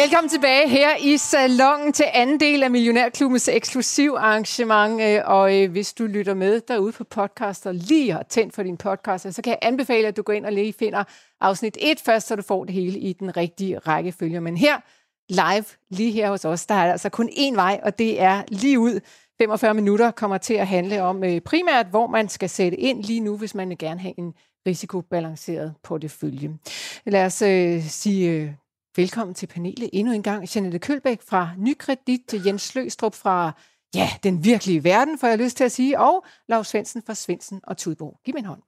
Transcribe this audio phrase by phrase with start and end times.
[0.00, 5.00] Velkommen tilbage her i salongen til anden del af Millionærklubbens eksklusiv arrangement.
[5.00, 8.62] Øh, og øh, hvis du lytter med derude på podcast og lige har tændt for
[8.62, 11.04] din podcast, så kan jeg anbefale, at du går ind og lige finder
[11.40, 14.40] afsnit 1 først, så du får det hele i den rigtige rækkefølge.
[14.40, 14.80] Men her,
[15.28, 18.78] live, lige her hos os, der er altså kun én vej, og det er lige
[18.78, 19.00] ud.
[19.38, 23.20] 45 minutter kommer til at handle om øh, primært, hvor man skal sætte ind lige
[23.20, 24.34] nu, hvis man vil gerne have en
[24.66, 26.58] risikobalanceret portefølje.
[27.06, 28.56] Lad os øh, sige
[28.98, 30.48] Velkommen til panelet endnu en gang.
[30.54, 33.52] Jeanette Kølbæk fra Nykredit til Jens Sløstrup fra
[33.94, 37.60] ja, den virkelige verden, får jeg lyst til at sige, og Lars Svendsen fra Svendsen
[37.62, 38.20] og Tudborg.
[38.24, 38.62] Giv mig en hånd.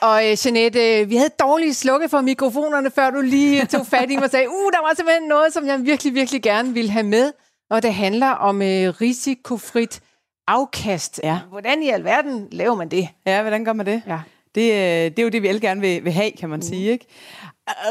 [0.00, 4.16] Og uh, Jeanette, vi havde dårligt slukke for mikrofonerne, før du lige tog fat i
[4.16, 7.06] mig og sagde, uh, der var simpelthen noget, som jeg virkelig, virkelig gerne ville have
[7.06, 7.32] med.
[7.70, 8.62] Og det handler om uh,
[9.00, 10.02] risikofrit
[10.46, 11.20] afkast.
[11.24, 11.38] Ja.
[11.48, 13.08] Hvordan i alverden laver man det?
[13.26, 14.02] Ja, hvordan gør man det?
[14.06, 14.20] Ja.
[14.56, 16.62] Det, øh, det er jo det, vi alle gerne vil, vil have, kan man mm.
[16.62, 16.90] sige.
[16.90, 17.06] Ikke?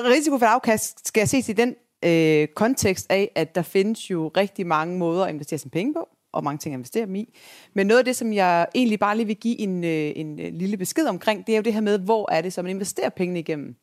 [0.05, 4.31] Risiko for afkast skal jeg ses i den øh, kontekst af, at der findes jo
[4.37, 7.37] rigtig mange måder at investere sine penge på, og mange ting at investere dem i.
[7.73, 10.53] Men noget af det, som jeg egentlig bare lige vil give en, øh, en øh,
[10.53, 13.09] lille besked omkring, det er jo det her med, hvor er det, så man investerer
[13.09, 13.75] pengene igennem.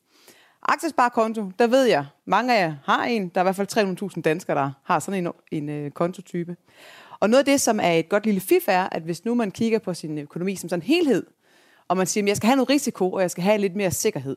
[0.62, 3.28] Aktiesparekonto, der ved jeg, mange af jer har en.
[3.28, 6.56] Der er i hvert fald 300.000 danskere, der har sådan en, en øh, kontotype.
[7.20, 9.50] Og noget af det, som er et godt lille fif, er, at hvis nu man
[9.50, 11.26] kigger på sin økonomi som sådan en helhed,
[11.92, 13.90] og man siger, at jeg skal have noget risiko, og jeg skal have lidt mere
[13.90, 14.36] sikkerhed,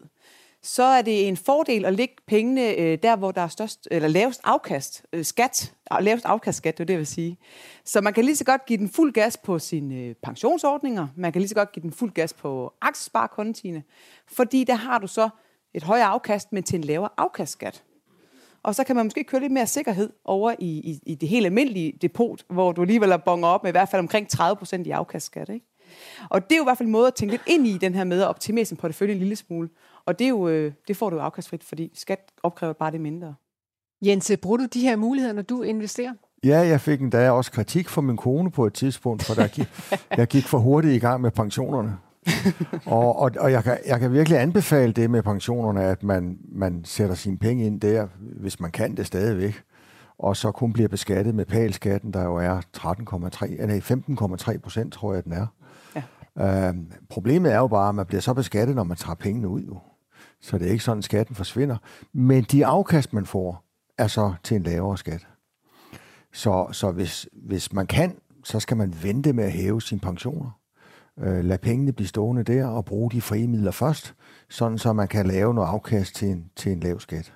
[0.61, 4.08] så er det en fordel at lægge pengene øh, der, hvor der er størst, eller
[4.08, 7.38] lavest afkast, øh, skat, lavest afkastskat, det er det, jeg vil sige.
[7.86, 11.31] Så man kan lige så godt give den fuld gas på sine øh, pensionsordninger, man
[11.31, 13.83] kan lige så godt give den fuld gas på aktiesparekontiene,
[14.27, 15.30] fordi der har du så
[15.73, 17.83] et højere afkast, men til en lavere afkastskat.
[18.64, 21.45] Og så kan man måske køre lidt mere sikkerhed over i, i, i det helt
[21.45, 24.92] almindelige depot, hvor du alligevel er bonger op med i hvert fald omkring 30% i
[24.92, 25.49] afkastskat.
[25.49, 25.66] Ikke?
[26.30, 27.95] Og det er jo i hvert fald en måde at tænke lidt ind i den
[27.95, 29.70] her med at optimere sin portefølje en lille smule.
[30.06, 33.02] Og det, er jo, øh, det får du jo afkastfrit, fordi skat opkræver bare det
[33.02, 33.36] mindre.
[34.02, 36.14] Jens, bruger du de her muligheder, når du investerer?
[36.44, 39.67] Ja, jeg fik endda også kritik fra min kone på et tidspunkt, for der gik,
[40.17, 41.98] jeg gik for hurtigt i gang med pensionerne.
[42.86, 46.86] og og, og jeg, kan, jeg kan virkelig anbefale det med pensionerne, at man, man
[46.86, 49.61] sætter sine penge ind der, hvis man kan det stadigvæk,
[50.20, 55.14] og så kun bliver beskattet med palskatten, der jo er 13,3, eller 15,3 procent, tror
[55.14, 55.48] jeg, den er.
[56.40, 56.73] Øh,
[57.10, 59.62] problemet er jo bare, at man bliver så beskattet, når man tager pengene ud.
[59.62, 59.80] Jo.
[60.42, 61.78] Så det er ikke sådan, at skatten forsvinder.
[62.14, 63.64] Men de afkast, man får,
[63.98, 65.28] er så til en lavere skat.
[66.34, 70.60] Så, så hvis, hvis man kan, så skal man vente med at hæve sine pensioner.
[71.20, 74.16] Øh, lad pengene blive stående der og bruge de frie midler først,
[74.50, 77.34] sådan så man kan lave noget afkast til en, til en lav skat.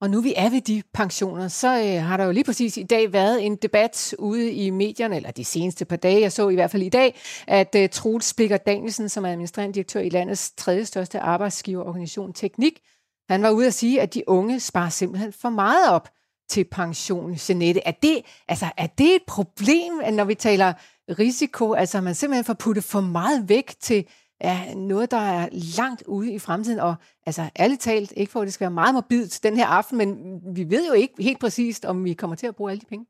[0.00, 2.82] Og nu vi er ved de pensioner, så øh, har der jo lige præcis i
[2.82, 6.54] dag været en debat ude i medierne, eller de seneste par dage, jeg så i
[6.54, 10.52] hvert fald i dag, at øh, Troels Blikker Danielsen, som er administrerende direktør i landets
[10.56, 12.80] tredje største arbejdsgiverorganisation Teknik,
[13.28, 16.08] han var ude at sige, at de unge sparer simpelthen for meget op
[16.48, 17.80] til pension, Jeanette.
[17.86, 20.72] Er det, altså, er det et problem, når vi taler
[21.08, 21.72] risiko?
[21.72, 24.04] Altså, man simpelthen får puttet for meget væk til
[24.40, 26.94] er noget, der er langt ude i fremtiden, og
[27.26, 30.40] altså ærligt talt, ikke for at det skal være meget morbidt den her aften, men
[30.56, 33.06] vi ved jo ikke helt præcist, om vi kommer til at bruge alle de penge.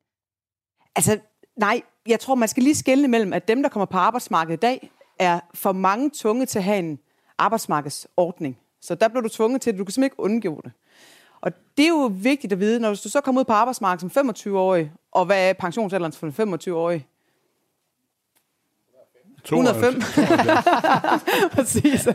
[0.97, 1.19] Altså,
[1.57, 4.61] nej, jeg tror, man skal lige skelne mellem, at dem, der kommer på arbejdsmarkedet i
[4.61, 6.99] dag, er for mange tunge til at have en
[7.39, 8.59] arbejdsmarkedsordning.
[8.81, 9.79] Så der bliver du tvunget til, det.
[9.79, 10.73] du kan simpelthen ikke undgå det.
[11.41, 14.29] Og det er jo vigtigt at vide, når du så kommer ud på arbejdsmarkedet som
[14.29, 17.07] 25-årig, og hvad er pensionsalderen for en 25-årig?
[19.57, 20.03] 105.
[21.57, 22.09] Præcis.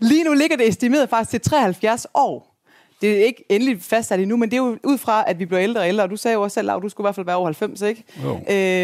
[0.00, 2.52] Lige nu ligger det estimeret faktisk til 73 år.
[3.00, 5.62] Det er ikke endelig fastsat endnu, men det er jo ud fra, at vi bliver
[5.62, 6.04] ældre og ældre.
[6.04, 7.82] Og du sagde jo også selv, at du skulle i hvert fald være over 90,
[7.82, 8.04] ikke?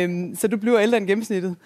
[0.05, 1.57] Øhm, så du bliver ældre end gennemsnittet.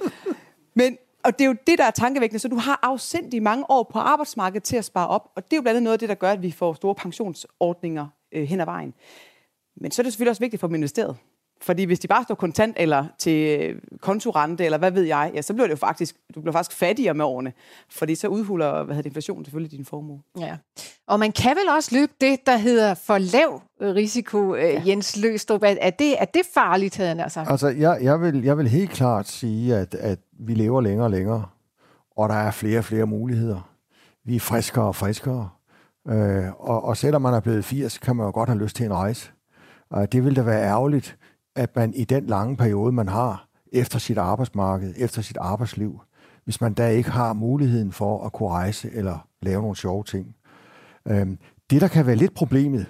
[0.75, 2.39] Men, og det er jo det, der er tankevækkende.
[2.39, 5.31] Så du har afsendt i mange år på arbejdsmarkedet til at spare op.
[5.37, 6.95] Og det er jo blandt andet noget af det, der gør, at vi får store
[6.95, 8.95] pensionsordninger øh, hen ad vejen.
[9.77, 11.17] Men så er det selvfølgelig også vigtigt for dem investeret.
[11.63, 15.43] Fordi hvis de bare står kontant eller til øh, kontorente, eller hvad ved jeg, ja,
[15.43, 17.53] så bliver det jo faktisk, du bliver faktisk fattigere med årene.
[17.91, 20.21] Fordi så udhuler hvad hedder det, inflationen selvfølgelig din formue.
[20.39, 20.57] Ja.
[21.07, 24.83] Og man kan vel også løbe det, der hedder for lav risiko, øh, ja.
[24.87, 25.63] Jens Løstrup.
[25.63, 27.51] Er det, er det farligt, havde han sagt?
[27.51, 31.11] Altså, jeg, jeg, vil, jeg vil helt klart sige, at, at vi lever længere og
[31.11, 31.45] længere,
[32.17, 33.69] og der er flere og flere muligheder.
[34.25, 35.49] Vi er friskere og friskere.
[36.09, 38.87] Øh, og, og selvom man er blevet 80, kan man jo godt have lyst til
[38.87, 39.31] en rejse.
[39.91, 41.17] Og det vil da være ærgerligt,
[41.57, 46.01] at man i den lange periode, man har efter sit arbejdsmarked, efter sit arbejdsliv,
[46.45, 50.37] hvis man da ikke har muligheden for at kunne rejse eller lave nogle sjove ting.
[51.09, 51.39] Øhm,
[51.71, 52.87] det, der kan være lidt problemet,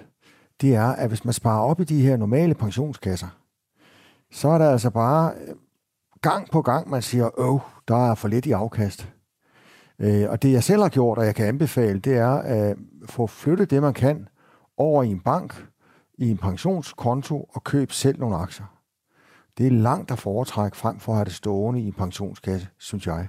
[0.61, 3.27] det er, at hvis man sparer op i de her normale pensionskasser,
[4.31, 5.55] så er der altså bare øh,
[6.21, 9.09] gang på gang, man siger, åh, der er for lidt i afkast.
[9.99, 13.27] Øh, og det jeg selv har gjort, og jeg kan anbefale, det er at få
[13.27, 14.27] flyttet det, man kan,
[14.77, 15.65] over i en bank,
[16.17, 18.65] i en pensionskonto og købe selv nogle aktier.
[19.57, 23.07] Det er langt at foretrække frem for at have det stående i en pensionskasse, synes
[23.07, 23.27] jeg.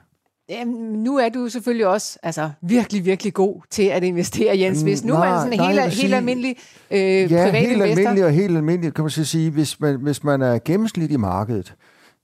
[0.48, 4.82] Jamen, nu er du selvfølgelig også altså, virkelig, virkelig god til at investere, Jens.
[4.82, 6.56] Hvis nu Nej, er sådan en nej, helt, vil helt sige- almindelig
[6.90, 7.82] øh, Ja, privat helt investor.
[7.90, 11.16] almindeligt og helt almindeligt, kan man så sige, hvis man, hvis man er gennemsnit i
[11.16, 11.74] markedet,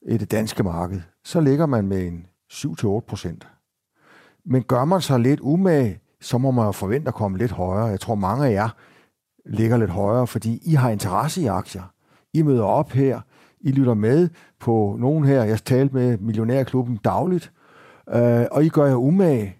[0.08, 3.48] i det danske marked, så ligger man med en 7-8 procent.
[4.46, 7.86] Men gør man sig lidt umage, så må man jo forvente at komme lidt højere.
[7.86, 8.68] Jeg tror, mange af jer
[9.46, 11.92] ligger lidt højere, fordi I har interesse i aktier.
[12.34, 13.20] I møder op her,
[13.60, 14.28] I lytter med
[14.60, 17.52] på nogen her, jeg talte med Millionærklubben dagligt,
[18.14, 19.56] øh, og I gør jer umage.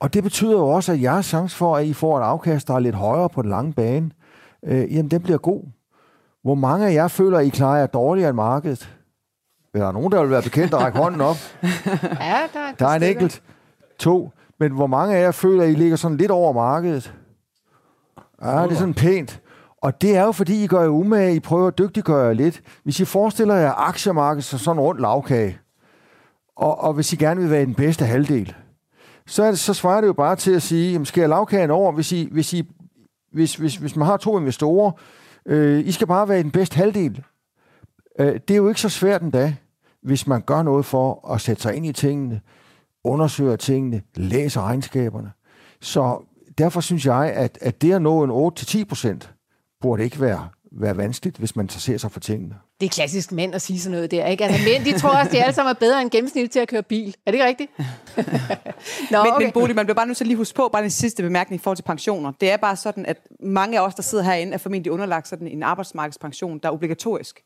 [0.00, 2.74] Og det betyder jo også, at jeres chance for, at I får et afkast, der
[2.74, 4.10] er lidt højere på den lange bane,
[4.64, 5.64] øh, jamen den bliver god.
[6.42, 8.96] Hvor mange af jer føler, at I klarer jer dårligere end markedet?
[9.74, 11.36] Er der nogen, der vil være bekendt at række hånden op?
[12.20, 13.42] Ja, der, er Der er en enkelt.
[13.98, 14.30] To.
[14.58, 17.14] Men hvor mange af jer føler, at I ligger sådan lidt over markedet?
[18.42, 19.40] Ja, det er sådan pænt.
[19.82, 22.62] Og det er jo, fordi I gør jer umage, I prøver at dygtiggøre jer lidt.
[22.84, 25.58] Hvis I forestiller jer aktiemarkedet som sådan en rund lavkage,
[26.56, 28.54] og, og hvis I gerne vil være i den bedste halvdel,
[29.26, 31.70] så, er det, så svarer det jo bare til at sige, jamen, skal jeg lavkagen
[31.70, 32.62] over, hvis, I, hvis, I,
[33.32, 34.92] hvis, hvis, hvis man har to investorer,
[35.46, 37.24] øh, I skal bare være i den bedste halvdel.
[38.18, 39.54] Øh, det er jo ikke så svært endda,
[40.02, 42.40] hvis man gør noget for at sætte sig ind i tingene,
[43.04, 45.32] undersøger tingene, læser regnskaberne.
[45.80, 46.22] Så
[46.58, 49.30] derfor synes jeg, at, at det at nå en 8-10 procent,
[49.80, 52.54] burde ikke være, være vanskeligt, hvis man interesserer sig for tingene.
[52.80, 54.44] Det er klassisk mænd at sige sådan noget der, ikke?
[54.44, 56.82] Altså, mænd, de tror også, de alle sammen er bedre end gennemsnit til at køre
[56.82, 57.14] bil.
[57.26, 57.70] Er det ikke rigtigt?
[59.10, 59.44] Nå, Men, okay.
[59.44, 61.60] men Bodil, man bliver bare nødt til at lige huske på, bare den sidste bemærkning
[61.60, 62.32] i forhold til pensioner.
[62.40, 65.48] Det er bare sådan, at mange af os, der sidder herinde, er formentlig underlagt sådan
[65.48, 67.40] en arbejdsmarkedspension, der er obligatorisk.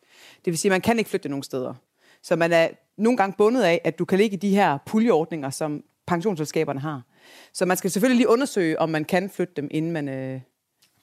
[0.45, 1.75] Det vil sige, at man kan ikke flytte nogen steder.
[2.23, 2.69] Så man er
[2.99, 7.03] nogle gange bundet af, at du kan ligge i de her puljeordninger, som pensionsselskaberne har.
[7.53, 10.09] Så man skal selvfølgelig lige undersøge, om man kan flytte dem, inden man...
[10.09, 10.41] Øh,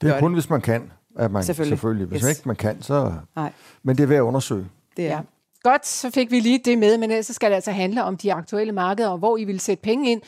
[0.02, 0.92] Det er kun, hvis man kan.
[1.18, 1.78] At man, Selvfølgelig.
[1.78, 2.08] selvfølgelig.
[2.08, 2.30] Hvis Yes.
[2.30, 3.14] ikke man kan, så...
[3.36, 3.52] nej,
[3.84, 4.66] Men det er værd at undersøge.
[4.98, 5.10] det er...
[5.12, 5.20] Ja.
[5.64, 8.18] Godt, så fik vi lige det med, men ellers så skal det altså handle om
[8.18, 10.22] de aktuelle markeder, og hvor I vil sætte penge ind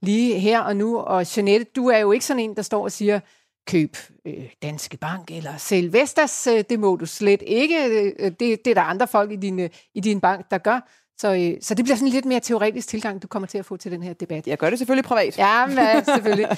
[0.00, 0.98] lige her og nu.
[0.98, 3.20] Og Jeanette, du er jo ikke sådan en, der står og siger,
[3.66, 3.96] køb
[4.26, 6.46] øh, Danske Bank eller sælg Vestas.
[6.46, 7.84] Øh, det må du slet ikke.
[8.18, 10.88] Øh, det, det er der andre folk i din, øh, i din bank, der gør.
[11.20, 13.64] Så, øh, så det bliver sådan en lidt mere teoretisk tilgang, du kommer til at
[13.64, 14.46] få til den her debat.
[14.46, 15.38] Jeg gør det selvfølgelig privat.
[15.38, 16.48] Ja, men, selvfølgelig.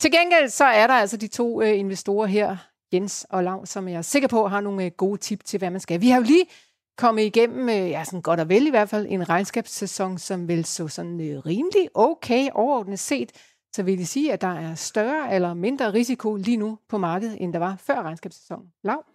[0.00, 2.56] Til gengæld så er der altså de to øh, investorer her,
[2.92, 5.70] Jens og Lav, som jeg er sikker på har nogle øh, gode tip til, hvad
[5.70, 6.00] man skal.
[6.00, 6.44] Vi har jo lige
[6.98, 10.64] kommet igennem, øh, ja, sådan godt og vel i hvert fald, en regnskabssæson, som vel
[10.64, 13.32] så sådan øh, rimelig okay overordnet set.
[13.74, 17.36] Så vil det sige, at der er større eller mindre risiko lige nu på markedet,
[17.40, 18.66] end der var før regnskabssæsonen.
[18.84, 19.13] Lav?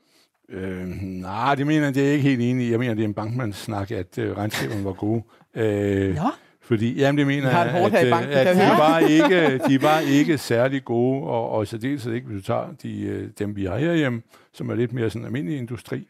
[0.52, 2.72] Øh, nej, det mener jeg, det er ikke helt enig i.
[2.72, 5.24] Jeg mener, det er en bankmandssnak, at øh, regnskaberne var gode.
[5.56, 6.22] Øh, Nå,
[6.62, 10.00] Fordi, jamen det mener jeg, at, banken, øh, at vi de, var ikke, de var
[10.00, 13.66] ikke særlig gode, og, og i særdeleshed ikke, hvis du tager de, øh, dem, vi
[13.66, 14.22] har herhjemme,
[14.54, 16.08] som er lidt mere sådan almindelig industri.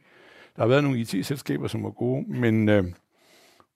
[0.55, 2.83] Der har været nogle IT-selskaber, som var gode, men øh,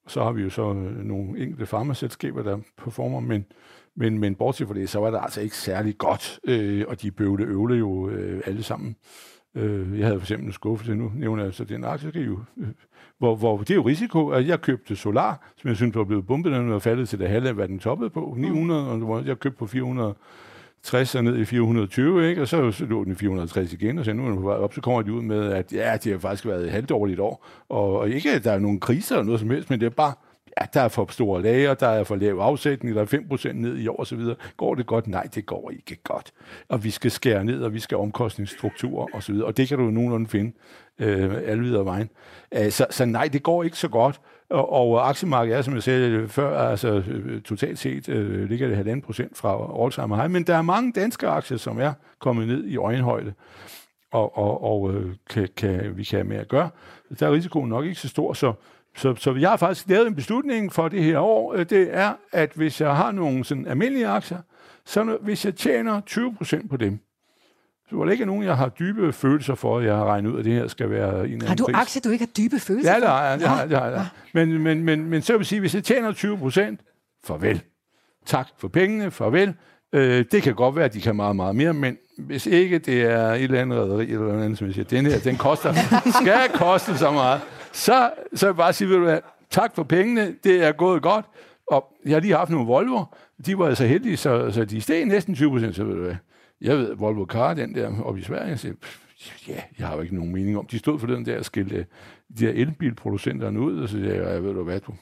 [0.06, 3.44] så har vi jo så øh, nogle enkelte farmaselskaber, der performer, men,
[3.96, 7.10] men, men bortset fra det, så var det altså ikke særlig godt, øh, og de
[7.10, 8.96] bøvle øvle jo øh, alle sammen.
[9.54, 12.26] Øh, jeg havde for eksempel en skuffelse, nu nævner jeg så den aktie, det er
[12.26, 12.66] jo, øh,
[13.18, 16.26] hvor, hvor det er jo risiko, at jeg købte Solar, som jeg synes var blevet
[16.26, 19.22] bumpet, den var faldet til det halve af, hvad den toppede på, 900, og hvor
[19.26, 22.42] jeg købte på 460 og ned i 420, ikke?
[22.42, 24.74] og så lå den i 460 igen, og så nu er den på vej op,
[24.74, 27.98] så kommer de ud med, at ja, det har faktisk været et halvdårligt år, og,
[27.98, 30.12] og ikke, at der er nogen kriser eller noget som helst, men det er bare,
[30.60, 33.78] ja, der er for store lager, der er for lav afsætning, der er 5% ned
[33.78, 34.20] i år osv.
[34.56, 35.06] Går det godt?
[35.06, 36.32] Nej, det går ikke godt.
[36.68, 39.90] Og vi skal skære ned, og vi skal omkostningsstrukturer osv., og det kan du jo
[39.90, 40.52] nogenlunde finde
[40.98, 42.10] øh, alle videre vejen.
[42.54, 44.20] Øh, så, så nej, det går ikke så godt.
[44.50, 48.76] Og, og aktiemarkedet er, som jeg sagde før, altså øh, totalt set øh, ligger det
[48.76, 52.64] halvanden procent fra all-time high, men der er mange danske aktier, som er kommet ned
[52.64, 53.32] i øjenhøjde
[54.14, 56.70] og, og, og øh, kan, kan, vi kan have med at gøre.
[57.20, 58.52] Der er risikoen nok ikke så stor, så,
[58.96, 61.54] så, så jeg har faktisk lavet en beslutning for det her år.
[61.54, 64.38] Øh, Det er, at hvis jeg har nogle sådan almindelige aktier,
[64.86, 66.98] så hvis jeg tjener 20% på dem,
[67.90, 70.38] så var der ikke nogen, jeg har dybe følelser for, at jeg har regnet ud,
[70.38, 71.74] at det her skal være en eller anden har du pris.
[71.76, 73.14] aktier, du ikke har dybe følelser Ja, det for?
[73.18, 73.38] jeg.
[73.40, 74.06] Det har, jeg, det har, jeg.
[74.32, 76.80] Men, men, men, men så vil sige, hvis jeg tjener 20 procent,
[77.24, 77.60] farvel.
[78.26, 79.54] Tak for pengene, farvel.
[79.92, 83.02] Øh, det kan godt være, at de kan meget, meget mere, men hvis ikke det
[83.02, 85.72] er et eller andet rederi, eller noget andet, som jeg siger, den her, den koster,
[86.22, 87.40] skal koste så meget,
[87.74, 91.02] så, så vil jeg bare sige, ved du hvad, tak for pengene, det er gået
[91.02, 91.26] godt,
[91.66, 93.04] og jeg har lige haft nogle Volvo,
[93.46, 96.16] de var altså heldige, så, så de steg næsten 20 procent, så ved du hvad,
[96.60, 98.74] jeg ved, Volvo Car, den der oppe i Sverige, jeg siger,
[99.48, 100.66] ja, jeg har jo ikke nogen mening om.
[100.66, 101.84] De stod for den der skilte, øh,
[102.38, 104.94] de der elbilproducenterne ud, og så siger jeg, jeg ved du hvad, du,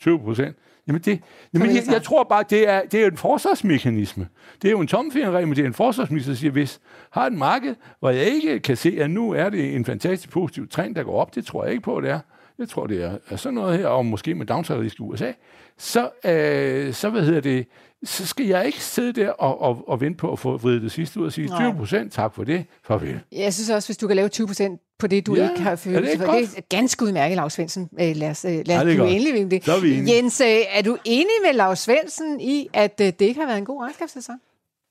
[0.00, 0.56] 20 procent.
[0.90, 1.20] Jamen, det,
[1.54, 4.28] jamen jeg, jeg, tror bare, det er, det er en forsvarsmekanisme.
[4.62, 6.80] Det er jo en tomfingerregel, men det er en forsvarsmekanisme, der siger, hvis
[7.10, 10.68] har et marked, hvor jeg ikke kan se, at nu er det en fantastisk positiv
[10.68, 12.20] trend, der går op, det tror jeg ikke på, det er.
[12.58, 15.32] Jeg tror, det er, er sådan noget her, og måske med downside i USA,
[15.78, 17.66] så, øh, så hvad hedder det,
[18.04, 20.92] så skal jeg ikke sidde der og, og, og vente på at få vridet det
[20.92, 23.20] sidste ud og sige, 20 procent, tak for det, farvel.
[23.32, 25.76] Jeg synes også, hvis du kan lave 20 procent på det, du ja, ikke har
[25.76, 27.88] følt, det, det er ganske udmærket, Lars Svendsen.
[28.00, 29.10] Øh, lad os, øh, lad Ja, os det er blive godt.
[29.10, 29.64] enige ved det.
[29.64, 30.16] Så er vi enige.
[30.16, 33.58] Jens, øh, er du enig med Lars Svendsen i, at øh, det ikke har været
[33.58, 34.34] en god regnskabssæson?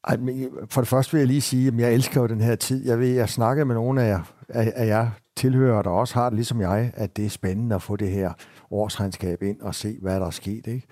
[0.07, 2.55] Ej, men for det første vil jeg lige sige, at jeg elsker jo den her
[2.55, 2.85] tid.
[2.87, 6.29] Jeg ved, jeg snakker med nogle af jer, af, af jer tilhører, der også har
[6.29, 8.31] det ligesom jeg, at det er spændende at få det her
[8.71, 10.67] årsregnskab ind og se, hvad der er sket.
[10.67, 10.87] Ikke?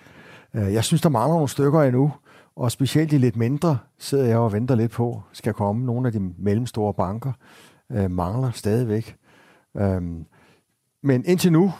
[0.54, 2.12] Jeg synes, der mangler nogle stykker endnu,
[2.56, 5.86] og specielt de lidt mindre sidder jeg og venter lidt på, skal komme.
[5.86, 7.32] Nogle af de mellemstore banker
[7.92, 9.16] øh, mangler stadigvæk.
[9.78, 10.26] Øhm,
[11.04, 11.74] men indtil nu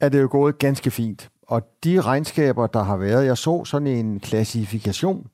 [0.00, 1.30] er det jo gået ganske fint.
[1.42, 5.26] Og de regnskaber, der har været, jeg så sådan en klassifikation,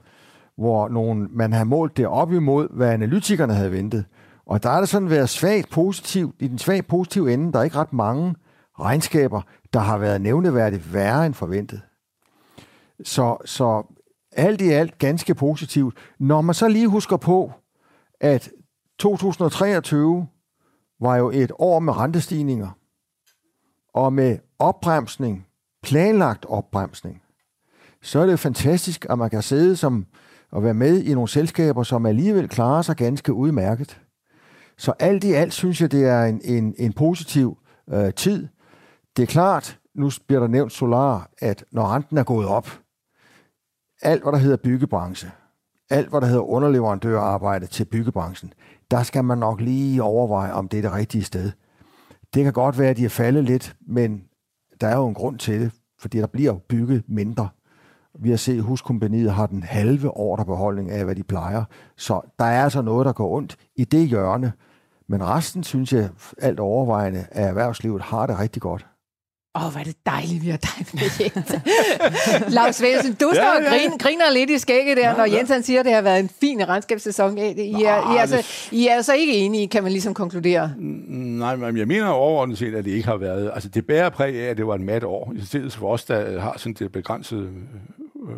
[0.57, 4.05] hvor nogle, man har målt det op imod, hvad analytikerne havde ventet.
[4.47, 7.63] Og der er det sådan været svagt positivt, i den svagt positive ende, der er
[7.63, 8.35] ikke ret mange
[8.81, 11.81] regnskaber, der har været nævneværdigt værre end forventet.
[13.05, 13.95] Så, så
[14.33, 15.97] alt i alt ganske positivt.
[16.19, 17.53] Når man så lige husker på,
[18.21, 18.51] at
[19.01, 20.27] 2023
[21.01, 22.69] var jo et år med rentestigninger,
[23.95, 25.47] og med opbremsning,
[25.83, 27.23] planlagt opbremsning,
[28.03, 30.07] så er det jo fantastisk, at man kan sidde som
[30.51, 34.01] og være med i nogle selskaber, som alligevel klarer sig ganske udmærket.
[34.79, 37.59] Så alt i alt synes jeg, det er en, en, en positiv
[37.91, 38.49] øh, tid.
[39.17, 42.81] Det er klart, nu bliver der nævnt Solar, at når renten er gået op,
[44.03, 45.31] alt hvad der hedder byggebranche,
[45.91, 48.53] alt hvad der hedder underleverandørarbejde til byggebranchen,
[48.91, 51.53] der skal man nok lige overveje, om det er det rigtige sted.
[52.35, 54.23] Det kan godt være, at de er faldet lidt, men
[54.81, 57.49] der er jo en grund til det, fordi der bliver bygget mindre.
[58.19, 61.65] Vi har set, at huskompaniet har den halve ordrebeholdning af, hvad de plejer.
[61.97, 64.53] Så der er altså noget, der går ondt i det hjørne.
[65.09, 68.87] Men resten, synes jeg, alt overvejende af erhvervslivet har det rigtig godt.
[69.55, 72.55] Åh, oh, hvor er det dejligt, vi har dig med, Jens.
[72.55, 73.79] Lars Svendsen, du står Ja, og ja, ja.
[73.79, 76.29] griner, griner lidt i skægget der, når Jens han siger, at det har været en
[76.41, 77.39] fin regnskabssæson.
[77.39, 80.73] I er, I er, altså, I er altså ikke enige, kan man ligesom konkludere.
[80.79, 83.51] Nej, men jeg mener overordnet set, at det ikke har været...
[83.55, 85.33] Altså, det bærer præg af, at det var en mat år.
[85.37, 87.49] I stedet for os, der har sådan det begrænsede...
[88.29, 88.37] Øh,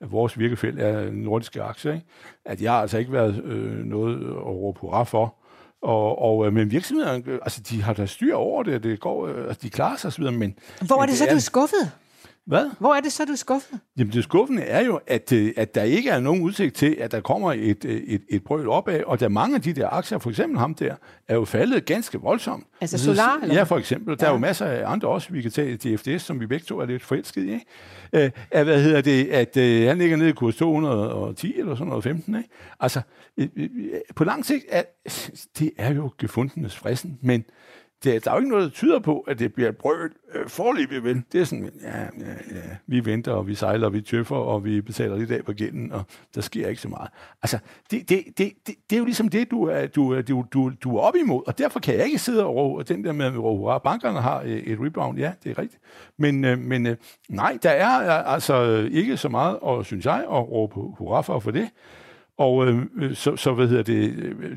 [0.00, 2.06] at vores virkefelt er nordiske aktier, ikke?
[2.44, 5.34] at jeg har altså ikke været øh, noget at råbe hurra for.
[5.82, 9.26] Og, og, øh, men virksomhederne, øh, altså, de har da styr over det, det går,
[9.26, 10.54] øh, altså, de klarer sig osv., men...
[10.80, 11.92] Hvor er men det så, du er skuffet?
[12.46, 12.70] Hvad?
[12.78, 13.80] Hvor er det så, du er skuffet?
[13.98, 17.12] Jamen det skuffende er jo, at, øh, at der ikke er nogen udsigt til, at
[17.12, 20.18] der kommer et, øh, et, et brøl opad, og der mange af de der aktier,
[20.18, 20.94] for eksempel ham der,
[21.28, 22.66] er jo faldet ganske voldsomt.
[22.80, 24.18] Altså Så- Solar, eller Ja, for eksempel.
[24.18, 24.32] Der er Ja.
[24.34, 27.02] jo masser af andre også, vi kan tage DFDS, som vi begge to er lidt
[27.02, 27.52] forelsket i.
[27.52, 27.66] Ikke?
[28.12, 31.88] Øh, at, hvad hedder det, at øh, han ligger nede i kurs 210 eller sådan
[31.88, 32.36] noget 15.
[32.36, 32.48] Ikke?
[32.80, 33.00] Altså,
[33.36, 33.68] øh, øh,
[34.16, 34.82] på lang sigt, er,
[35.58, 37.44] det er jo gefundenes fristen, men
[38.06, 40.48] det, der er jo ikke noget, der tyder på, at det bliver et brøl øh,
[40.48, 41.22] forløbig vel.
[41.32, 44.64] Det er sådan, ja, ja, ja, vi venter, og vi sejler, og vi tøffer, og
[44.64, 46.02] vi betaler lidt af på gælden, og
[46.34, 47.10] der sker ikke så meget.
[47.42, 47.58] Altså,
[47.90, 50.96] det, det, det, det, det er jo ligesom det, du er, du, du, du, du
[50.96, 53.32] er op imod, og derfor kan jeg ikke sidde og råbe, den der med at
[53.32, 53.74] hurra.
[53.74, 55.82] Ah, bankerne har øh, et rebound, ja, det er rigtigt.
[56.18, 56.96] Men, øh, men øh,
[57.28, 61.38] nej, der er øh, altså ikke så meget, og synes jeg, at råbe hurra for,
[61.38, 61.68] for det.
[62.38, 64.14] Og øh, øh så, så hvad hedder det,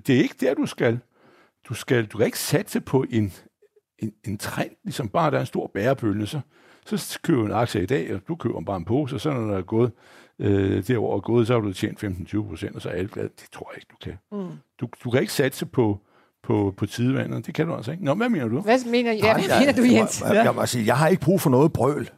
[0.07, 0.99] det er ikke der, du skal
[1.69, 3.33] du, skal, du kan ikke satse på en,
[3.99, 6.39] en, en trend, ligesom bare der er en stor bærebølge, så,
[6.85, 9.33] så køber du en aktie i dag, og du køber bare en pose, og så
[9.33, 9.91] når der er gået,
[10.39, 13.09] øh, det år er gået, så har du tjent 15-20 procent, og så er alle
[13.09, 13.29] glade.
[13.41, 14.17] Det tror jeg ikke, du kan.
[14.31, 14.57] Mm.
[14.81, 15.99] Du, du kan ikke satse på,
[16.43, 17.45] på, på tidevandet.
[17.45, 18.05] Det kan du altså ikke.
[18.05, 18.61] Nå, hvad mener du?
[18.61, 20.21] Hvad mener, ja, hvad mener du, Jens?
[20.21, 22.09] Jeg, jeg, jeg, sige, jeg har ikke brug for noget brøl.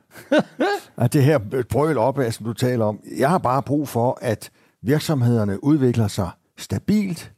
[0.97, 2.99] at det her brøl opad, som du taler om.
[3.17, 7.30] Jeg har bare brug for, at virksomhederne udvikler sig stabilt,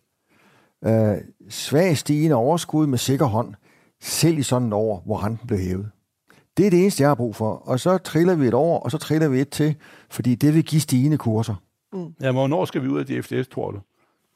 [0.85, 1.17] øh,
[1.49, 3.53] svag stigende overskud med sikker hånd,
[4.01, 5.89] selv i sådan et år, hvor renten blev hævet.
[6.57, 7.53] Det er det eneste, jeg har brug for.
[7.53, 9.75] Og så triller vi et år, og så triller vi et til,
[10.09, 11.55] fordi det vil give stigende kurser.
[11.93, 13.79] Ja, men hvornår skal vi ud af DFDS, tror du?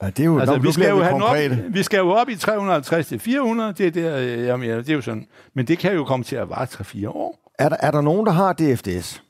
[0.01, 1.35] Ja, det er jo, Altså, nu, vi nu skal, jo have op,
[1.73, 4.89] vi skal jo op i 350 til 400, det er, der, øh, jeg mener, det
[4.89, 5.27] er jo sådan.
[5.55, 7.51] Men det kan jo komme til at vare 3-4 år.
[7.59, 9.23] Er der, er der nogen, der har DFDS?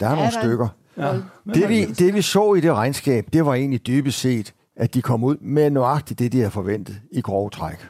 [0.00, 0.68] Der er, er nogle der- stykker.
[0.96, 1.12] Ja.
[1.54, 5.02] Det vi, det vi så i det regnskab, det var egentlig dybest set, at de
[5.02, 7.88] kom ud med nøjagtigt det, de havde forventet i grove træk.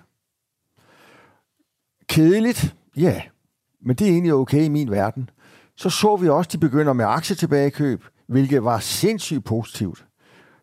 [2.08, 2.76] Kedeligt?
[2.96, 3.22] Ja,
[3.82, 5.30] men det er egentlig okay i min verden.
[5.76, 10.06] Så så vi også, at de begynder med aktietilbagekøb, hvilket var sindssygt positivt.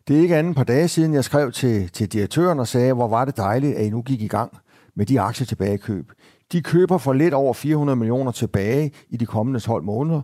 [0.08, 3.08] Det er ikke andet par dage siden, jeg skrev til, til direktøren og sagde, hvor
[3.08, 4.58] var det dejligt, at I nu gik i gang
[4.94, 6.12] med de aktietilbagekøb.
[6.52, 10.22] De køber for lidt over 400 millioner tilbage i de kommende 12 måneder,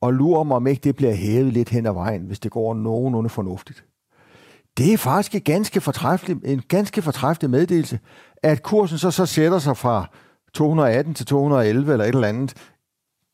[0.00, 2.74] og lurer mig, om ikke det bliver hævet lidt hen ad vejen, hvis det går
[2.74, 3.84] nogenlunde fornuftigt.
[4.76, 8.00] Det er faktisk en ganske fortræffelig, en ganske fortræffelig meddelelse,
[8.42, 10.06] at kursen så, så sætter sig fra
[10.54, 12.54] 218 til 211 eller et eller andet.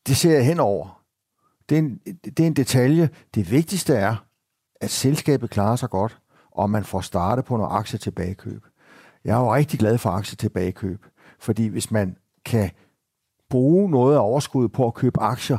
[0.07, 1.03] Det ser jeg henover.
[1.69, 3.09] Det er, en, det er en detalje.
[3.35, 4.15] Det vigtigste er,
[4.81, 6.19] at selskabet klarer sig godt,
[6.51, 8.65] og man får startet på noget aktietilbagekøb.
[9.25, 11.05] Jeg er jo rigtig glad for aktietilbagekøb,
[11.39, 12.15] fordi hvis man
[12.45, 12.71] kan
[13.49, 15.57] bruge noget af overskuddet på at købe aktier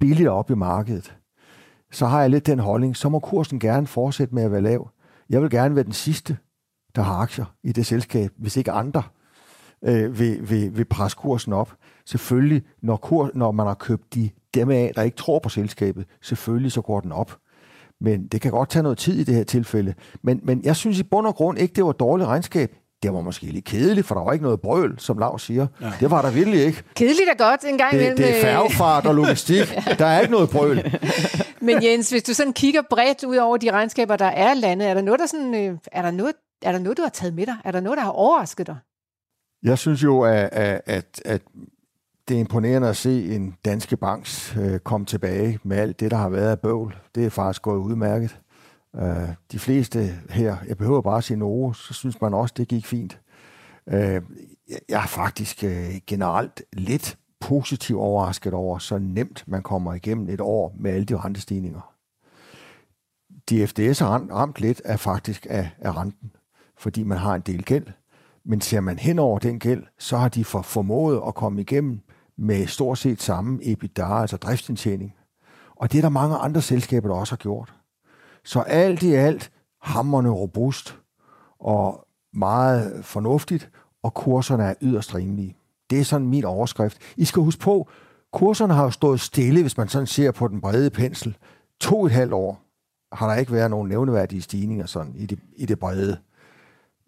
[0.00, 1.16] billigt op i markedet,
[1.92, 4.90] så har jeg lidt den holdning, så må kursen gerne fortsætte med at være lav.
[5.30, 6.36] Jeg vil gerne være den sidste,
[6.96, 9.02] der har aktier i det selskab, hvis ikke andre
[9.84, 11.74] øh, vil, vil, vil presse kursen op.
[12.04, 16.06] Selvfølgelig, når, kur, når man har købt de dem af, der ikke tror på selskabet,
[16.22, 17.38] selvfølgelig så går den op.
[18.00, 19.94] Men det kan godt tage noget tid i det her tilfælde.
[20.22, 22.76] Men, men jeg synes i bund og grund ikke, det var et dårligt regnskab.
[23.02, 25.66] Det var måske lidt kedeligt, for der var ikke noget brøl, som Lav siger.
[25.80, 25.92] Ja.
[26.00, 26.82] Det var der virkelig ikke.
[26.94, 28.16] Kedeligt er godt en gang Det, imellem.
[28.16, 29.74] det er øh, færgefart og logistik.
[29.98, 31.00] Der er ikke noget brøl.
[31.66, 34.94] Men Jens, hvis du sådan kigger bredt ud over de regnskaber, der er landet, er
[34.94, 37.46] der noget, der, sådan, øh, er der noget, er der noget, du har taget med
[37.46, 37.56] dig?
[37.64, 38.76] Er der noget, der har overrasket dig?
[39.62, 41.42] Jeg synes jo, at, at, at, at
[42.28, 46.16] det er imponerende at se en danske banks øh, komme tilbage med alt det, der
[46.16, 46.96] har været af bøvl.
[47.14, 48.38] Det er faktisk gået udmærket.
[48.98, 52.68] Øh, de fleste her, jeg behøver bare at sige Norge, så synes man også, det
[52.68, 53.20] gik fint.
[53.88, 54.22] Øh,
[54.88, 60.40] jeg, er faktisk øh, generelt lidt positivt overrasket over, så nemt man kommer igennem et
[60.40, 61.92] år med alle de rentestigninger.
[63.48, 66.30] De FDS har ramt, ramt lidt af faktisk af, af renten,
[66.78, 67.86] fordi man har en del gæld.
[68.44, 72.00] Men ser man hen over den gæld, så har de for, formået at komme igennem
[72.36, 75.14] med stort set samme EBITDA, altså driftsindtjening.
[75.76, 77.74] Og det er der mange andre selskaber, der også har gjort.
[78.46, 79.50] Så alt i alt
[79.82, 80.98] hammerne robust
[81.58, 83.70] og meget fornuftigt,
[84.02, 85.56] og kurserne er yderst rimelige.
[85.90, 86.98] Det er sådan min overskrift.
[87.16, 87.88] I skal huske på,
[88.32, 91.36] kurserne har jo stået stille, hvis man sådan ser på den brede pensel.
[91.80, 92.60] To og et halvt år
[93.12, 96.16] har der ikke været nogen nævneværdige stigninger sådan i det, i det brede.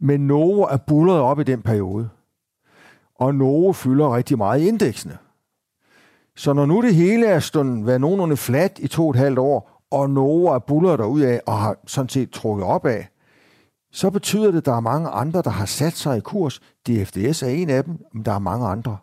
[0.01, 2.09] Men Novo er bullet op i den periode.
[3.15, 5.19] Og Novo fylder rigtig meget i indeksene.
[6.37, 9.39] Så når nu det hele er stået været nogenlunde flat i to og et halvt
[9.39, 13.09] år, og Novo er buller derud af og har sådan set trukket op af,
[13.93, 16.61] så betyder det, at der er mange andre, der har sat sig i kurs.
[16.89, 18.97] DFDS er en af dem, men der er mange andre.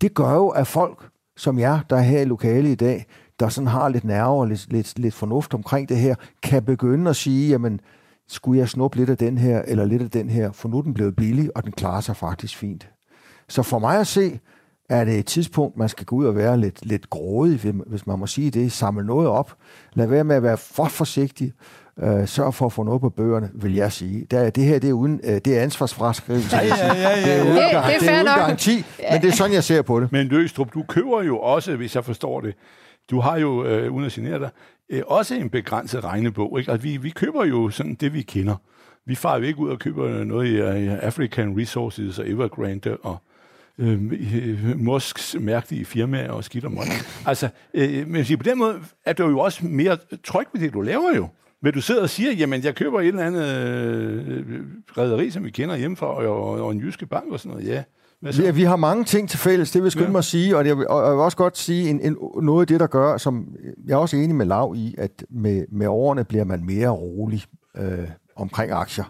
[0.00, 3.06] Det gør jo, at folk som jer, der er her i lokale i dag,
[3.40, 7.10] der sådan har lidt nerve og lidt, lidt, lidt fornuft omkring det her, kan begynde
[7.10, 7.80] at sige, jamen,
[8.28, 10.82] skulle jeg snuppe lidt af den her, eller lidt af den her, for nu er
[10.82, 12.88] den blevet billig, og den klarer sig faktisk fint.
[13.48, 14.40] Så for mig at se,
[14.88, 18.18] er det et tidspunkt, man skal gå ud og være lidt, lidt grådig, hvis man
[18.18, 19.54] må sige det, samle noget op.
[19.94, 21.52] Lad være med at være for forsigtig.
[22.02, 24.26] Øh, sørg for at få noget på bøgerne, vil jeg sige.
[24.30, 26.56] Det, er, det her det er, uden, øh, det er ansvarsfraskrivelse.
[26.56, 27.24] Ja, ja, ja, ja.
[27.26, 28.36] Det er uden, Det- det er det er uden nok.
[28.36, 30.12] garanti, men det er sådan, jeg ser på det.
[30.12, 32.54] Men Løstrup, du køber jo også, hvis jeg forstår det,
[33.10, 34.48] du har jo, øh, uden at genere dig,
[34.90, 36.58] øh, også en begrænset regnebog.
[36.58, 36.72] Ikke?
[36.72, 38.54] Altså, vi, vi køber jo sådan det, vi kender.
[39.06, 43.16] Vi farer jo ikke ud og køber noget i uh, African Resources og Evergrande og
[43.78, 46.84] øh, Musks mærkelige firmaer og skidt og møg.
[47.26, 50.80] Altså, øh, men på den måde er du jo også mere tryg ved det, du
[50.80, 51.28] laver jo.
[51.62, 54.60] Men du sidder og siger, jamen jeg køber et eller andet øh,
[54.98, 57.68] rederi, som vi kender hjemmefra, og, og, og en jyske bank og sådan noget.
[57.68, 57.82] Ja?
[58.20, 60.10] Vi, vi har mange ting til fælles, det vil jeg skynde Ja.
[60.12, 62.60] mig at sige, og jeg vil, og jeg vil også godt sige en, en, noget
[62.60, 63.48] af det, der gør, som
[63.86, 67.42] jeg er også enig med Lav i, at med, med årene bliver man mere rolig
[67.76, 69.04] øh, omkring aktier.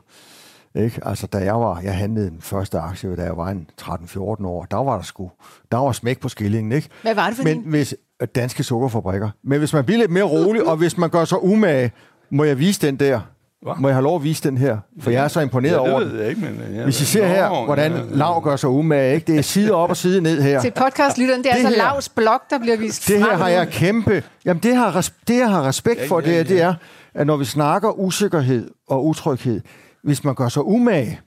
[0.76, 1.00] Ikke?
[1.02, 4.66] Altså, da jeg var, jeg handlede den første aktie, da jeg var en 13-14 år,
[4.70, 5.30] der var der sgu,
[5.72, 6.88] der var smæk på skillingen, ikke?
[7.02, 7.62] Hvad var det for Men en?
[7.66, 9.30] hvis, øh, danske sukkerfabrikker.
[9.44, 11.92] Men hvis man bliver lidt mere rolig, og hvis man gør sig umage,
[12.30, 13.20] må jeg vise den der?
[13.62, 13.74] Hva?
[13.78, 14.78] Må jeg have lov at vise den her?
[15.00, 16.12] For jeg er så imponeret ja, over det den.
[16.16, 16.74] ved jeg ikke, men...
[16.74, 19.26] Ja, Hvis I ser her, hvordan Lav gør sig umage, ikke?
[19.32, 20.60] det er side op og side ned her.
[20.60, 23.48] Til podcastlytteren, det er Det altså her- Lavs blog, der bliver vist Det her har
[23.48, 24.22] jeg kæmpe...
[24.44, 26.74] Jamen, det, har, det jeg har respekt for, Ja, det, ja, er, det er,
[27.14, 29.60] at når vi snakker usikkerhed og utryghed,
[30.06, 31.20] hvis man gør sig umage,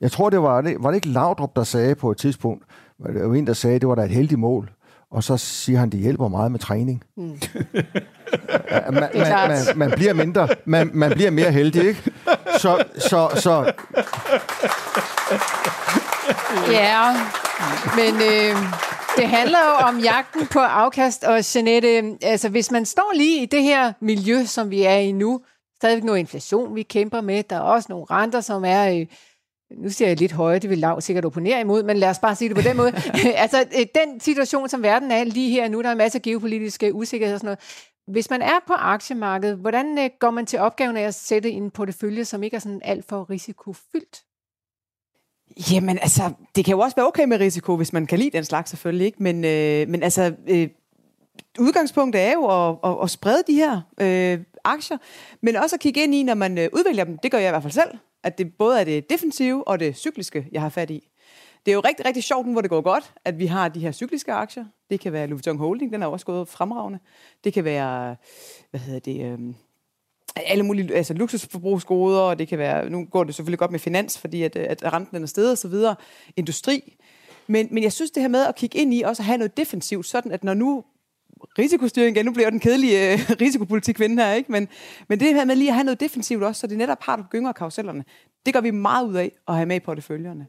[0.00, 2.64] jeg tror, det var, det, var det ikke Laudrup, der sagde på et tidspunkt,
[2.98, 4.70] var det jo en, der sagde, det var da et heldigt mål,
[5.10, 7.04] og så siger han, det hjælper meget med træning.
[7.16, 7.22] Mm.
[8.92, 9.12] man, man,
[9.48, 12.10] man, man, bliver mindre, man, man bliver mere heldig, ikke?
[12.58, 13.72] Så, så, så
[16.70, 17.12] Ja,
[17.96, 18.56] men øh,
[19.16, 23.46] det handler jo om jagten på afkast, og Jeanette, altså hvis man står lige i
[23.46, 25.40] det her miljø, som vi er i nu,
[25.80, 29.06] stadigvæk noget inflation, vi kæmper med, der er også nogle renter, som er, øh,
[29.70, 32.34] nu siger jeg lidt højere, det vil Lav sikkert opponere imod, men lad os bare
[32.34, 32.92] sige det på den måde.
[33.44, 36.94] altså øh, den situation, som verden er lige her nu, der er masser af geopolitiske
[36.94, 37.58] usikkerhed og sådan noget.
[38.06, 41.70] Hvis man er på aktiemarkedet, hvordan øh, går man til opgaven af at sætte en
[41.70, 44.22] portefølje, som ikke er sådan alt for risikofyldt?
[45.72, 48.44] Jamen altså, det kan jo også være okay med risiko, hvis man kan lide den
[48.44, 49.22] slags selvfølgelig, ikke?
[49.22, 50.68] Men, øh, men altså, øh,
[51.58, 54.98] udgangspunktet er jo at, at, at sprede de her øh, aktier,
[55.40, 57.18] men også at kigge ind i, når man øh, udvælger dem.
[57.18, 57.90] Det gør jeg i hvert fald selv,
[58.22, 61.08] at det både er det defensive og det cykliske, jeg har fat i.
[61.66, 63.92] Det er jo rigtig, rigtig sjovt, hvor det går godt, at vi har de her
[63.92, 64.64] cykliske aktier.
[64.90, 66.98] Det kan være Louis Vuitton Holding, den er også gået fremragende.
[67.44, 68.16] Det kan være,
[68.70, 69.38] hvad hedder det, øh,
[70.36, 74.18] alle mulige altså luksusforbrugsgoder, og det kan være, nu går det selvfølgelig godt med finans,
[74.18, 75.96] fordi at, øh, at renten er steget og så videre,
[76.36, 76.96] industri.
[77.46, 79.56] Men, men jeg synes det her med at kigge ind i, også at have noget
[79.56, 80.84] defensivt, sådan at når nu
[81.58, 84.52] risikostyring igen, nu bliver den kedelige øh, risikopolitik-kvinde her, ikke?
[84.52, 84.68] Men,
[85.08, 87.22] men det her med lige at have noget defensivt også, så det netop har du
[87.30, 88.04] gynger karusellerne,
[88.46, 90.46] det gør vi meget ud af at have med i porteføljerne.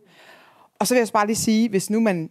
[0.79, 2.29] Og så vil jeg bare lige sige, hvis nu man,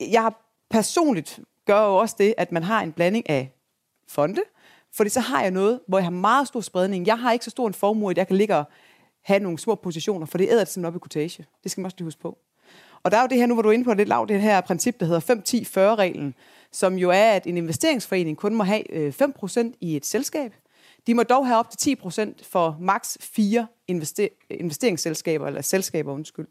[0.00, 3.52] jeg har personligt gør jo også det, at man har en blanding af
[4.08, 4.42] fonde,
[4.92, 7.06] fordi så har jeg noget, hvor jeg har meget stor spredning.
[7.06, 8.64] Jeg har ikke så stor en formue, at jeg kan ligge og
[9.22, 11.46] have nogle små positioner, for det æder det simpelthen op i kutage.
[11.62, 12.38] Det skal man også lige huske på.
[13.02, 14.42] Og der er jo det her, nu hvor du er inde på det lav, det
[14.42, 16.34] her princip, der hedder 5-10-40-reglen,
[16.72, 20.54] som jo er, at en investeringsforening kun må have øh, 5% i et selskab.
[21.06, 26.46] De må dog have op til 10% for maks fire invester- investeringsselskaber, eller selskaber, undskyld.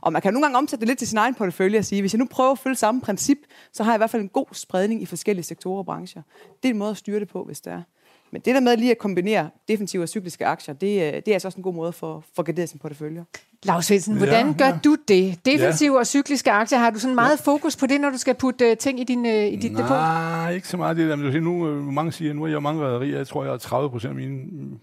[0.00, 2.12] Og man kan nogle gange omsætte det lidt til sin egen portefølje og sige, hvis
[2.12, 3.38] jeg nu prøver at følge samme princip,
[3.72, 6.22] så har jeg i hvert fald en god spredning i forskellige sektorer og brancher.
[6.62, 7.82] Det er en måde at styre det på, hvis det er.
[8.30, 11.32] Men det der med lige at kombinere defensive og cykliske aktier, det, øh, det er
[11.32, 13.24] altså også en god måde for, for at gardere sin portefølje.
[13.62, 14.78] Lars Svendsen, hvordan gør ja.
[14.84, 15.46] du det?
[15.46, 15.98] Defensive ja.
[15.98, 17.52] og cykliske aktier, har du sådan meget ja.
[17.52, 19.82] fokus på det, når du skal putte uh, ting i, din, uh, i dit Nej,
[19.82, 19.96] depot?
[19.96, 21.16] Nej, ikke så meget det der.
[21.16, 23.16] Men du nu, mange siger, nu er jeg mange rædderier.
[23.16, 24.78] Jeg tror, jeg har 30 procent af mine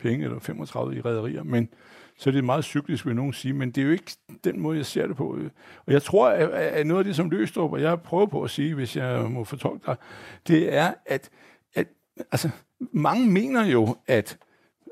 [0.00, 1.42] penge, eller 35 i rædderier.
[1.42, 1.68] Men
[2.18, 4.12] så er det meget cyklisk, vil nogen sige, men det er jo ikke
[4.44, 5.38] den måde, jeg ser det på.
[5.86, 8.74] Og jeg tror, at noget af det, som Løstrup, og jeg prøver på at sige,
[8.74, 9.96] hvis jeg må fortolke dig,
[10.48, 11.30] det er, at,
[11.74, 11.86] at
[12.32, 12.50] altså,
[12.92, 14.38] mange mener jo, at,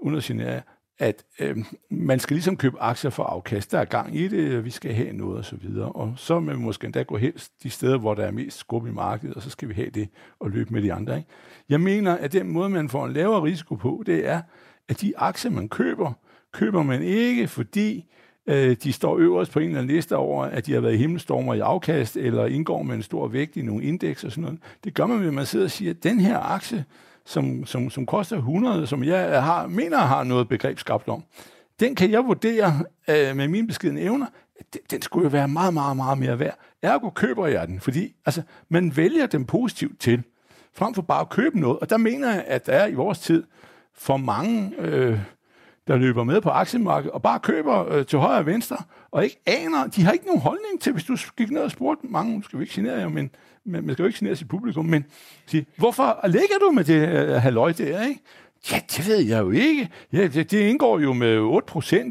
[0.02, 0.60] uden at genere,
[0.98, 1.56] at øh,
[1.90, 3.72] man skal ligesom købe aktier for afkast.
[3.72, 5.92] Der er gang i det, og vi skal have noget og så videre.
[5.92, 8.86] Og så vil vi måske endda gå helst de steder, hvor der er mest skub
[8.86, 10.08] i markedet, og så skal vi have det
[10.40, 11.16] og løbe med de andre.
[11.16, 11.28] Ikke?
[11.68, 14.40] Jeg mener, at den måde, man får en lavere risiko på, det er,
[14.88, 16.12] at de aktier, man køber,
[16.52, 18.04] køber man ikke, fordi
[18.46, 20.96] øh, de står øverst på en eller anden liste over, at de har været i
[20.96, 24.58] himmelstormer i afkast, eller indgår med en stor vægt i nogle indeks og sådan noget.
[24.84, 26.84] Det gør man ved, at man sidder og siger, at den her aktie,
[27.24, 31.24] som, som, som koster 100, som jeg har, mener har noget begreb skabt om,
[31.80, 34.26] den kan jeg vurdere øh, med mine beskidende evner,
[34.72, 36.58] den, den skulle jo være meget, meget, meget mere værd.
[36.82, 40.22] Ergo køber jeg den, fordi altså, man vælger den positivt til,
[40.72, 41.78] frem for bare at købe noget.
[41.78, 43.44] Og der mener jeg, at der er i vores tid
[43.94, 45.18] for mange øh,
[45.86, 48.76] der løber med på aktiemarkedet og bare køber øh, til højre og venstre,
[49.10, 52.06] og ikke aner, de har ikke nogen holdning til, hvis du gik ned og spurgte
[52.06, 53.30] mange, nu skal vi ikke genere jer, men,
[53.70, 55.04] men man skal jo ikke genere sit publikum, men
[55.46, 58.20] sige, hvorfor ligger du med det øh, halvøj der, ikke?
[58.72, 59.88] Ja, det ved jeg jo ikke.
[60.12, 61.62] Ja, det, det indgår jo med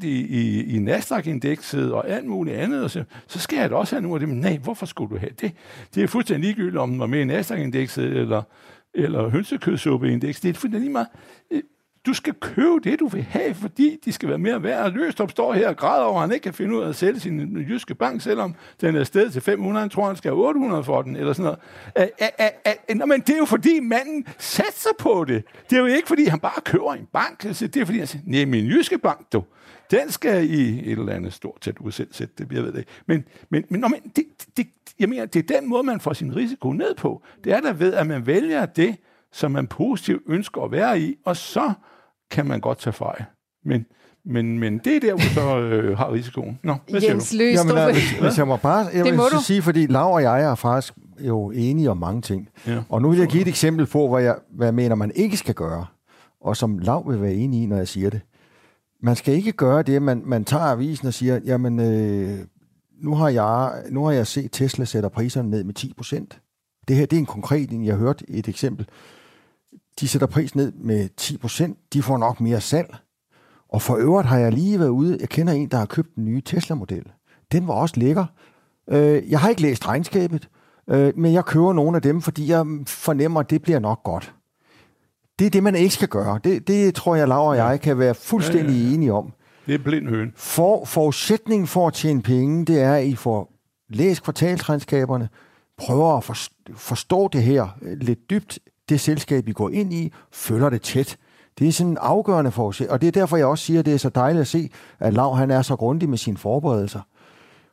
[0.01, 3.75] 8% i, i, i Nasdaq-indekset og alt muligt andet, og så, så skal jeg da
[3.75, 4.29] også have nogle af det.
[4.29, 5.51] Men nej, hvorfor skulle du have det?
[5.95, 8.41] Det er fuldstændig ligegyldigt, om man er med i Nasdaq-indekset eller,
[8.93, 10.43] eller hønsekødsuppe-indekset.
[10.43, 11.07] Det er fuldstændig lige meget.
[11.51, 11.61] Øh,
[12.05, 14.91] du skal købe det, du vil have, fordi de skal være mere værd.
[14.91, 17.19] Løstrup står her og græder over, at han ikke kan finde ud af at sælge
[17.19, 19.81] sin øh, jyske bank, selvom den er sted til 500.
[19.81, 21.59] Han tror, han skal have 800 for den, eller sådan noget.
[22.21, 25.43] Æ, æ, æ, æ, nå, men det er jo fordi, manden satser på det.
[25.69, 27.43] Det er jo ikke, fordi han bare køber en bank.
[27.43, 29.43] Det er, fordi han siger, nej, min jyske bank, du,
[29.91, 32.91] den skal i et eller andet stort tæt udsæt, det jeg ved det ikke.
[33.05, 34.25] Men, men, men, nå, men det,
[34.57, 34.67] det,
[34.99, 37.21] jeg mener, det er den måde, man får sin risiko ned på.
[37.43, 38.95] Det er der ved, at man vælger det,
[39.31, 41.73] som man positivt ønsker at være i, og så
[42.31, 43.23] kan man godt tage fejl.
[43.65, 43.85] Men,
[44.25, 46.59] men, men det er der, hvor du så øh, har risikoen.
[46.63, 49.23] Nå, hvad Jens Løs, Jamen, øh, hvis, hvis jeg må bare jeg det vil må
[49.43, 52.49] sige, fordi Lav og jeg er faktisk jo enige om mange ting.
[52.67, 52.81] Ja.
[52.89, 55.37] Og nu vil jeg give et eksempel på, hvad jeg, hvad jeg mener, man ikke
[55.37, 55.85] skal gøre,
[56.41, 58.21] og som Lav vil være enig i, når jeg siger det.
[59.03, 62.39] Man skal ikke gøre det, man, man tager avisen og siger, jamen, øh,
[63.01, 66.39] nu, har jeg, nu har jeg set Tesla sætter priserne ned med 10 procent.
[66.87, 68.87] Det her det er en konkret, jeg har hørt et eksempel
[69.99, 72.95] de sætter pris ned med 10%, de får nok mere salg.
[73.69, 76.25] Og for øvrigt har jeg lige været ude, jeg kender en, der har købt en
[76.25, 77.03] nye Tesla-model.
[77.51, 78.25] Den var også lækker.
[78.89, 80.49] Øh, jeg har ikke læst regnskabet,
[80.89, 84.33] øh, men jeg køber nogle af dem, fordi jeg fornemmer, at det bliver nok godt.
[85.39, 86.39] Det er det, man ikke skal gøre.
[86.43, 88.93] Det, det tror jeg, Laura og jeg kan være fuldstændig ja, ja, ja.
[88.93, 89.33] enige om.
[89.65, 90.33] Det er blind høn.
[90.35, 93.53] For, forudsætningen for at tjene penge, det er, at I får
[93.89, 95.29] læst kvartalsregnskaberne,
[95.77, 96.23] prøver at
[96.75, 101.17] forstå det her lidt dybt, det selskab, I går ind i, følger det tæt.
[101.59, 102.81] Det er sådan en afgørende for os.
[102.81, 105.13] Og det er derfor, jeg også siger, at det er så dejligt at se, at
[105.13, 107.01] Lav han er så grundig med sine forberedelser.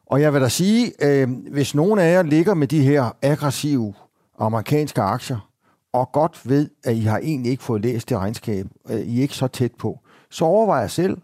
[0.07, 3.95] Og jeg vil da sige, øh, hvis nogen af jer ligger med de her aggressive
[4.39, 5.51] amerikanske aktier,
[5.93, 9.23] og godt ved, at I har egentlig ikke fået læst det regnskab, øh, I er
[9.23, 10.01] ikke så tæt på,
[10.31, 11.19] så overvej selv,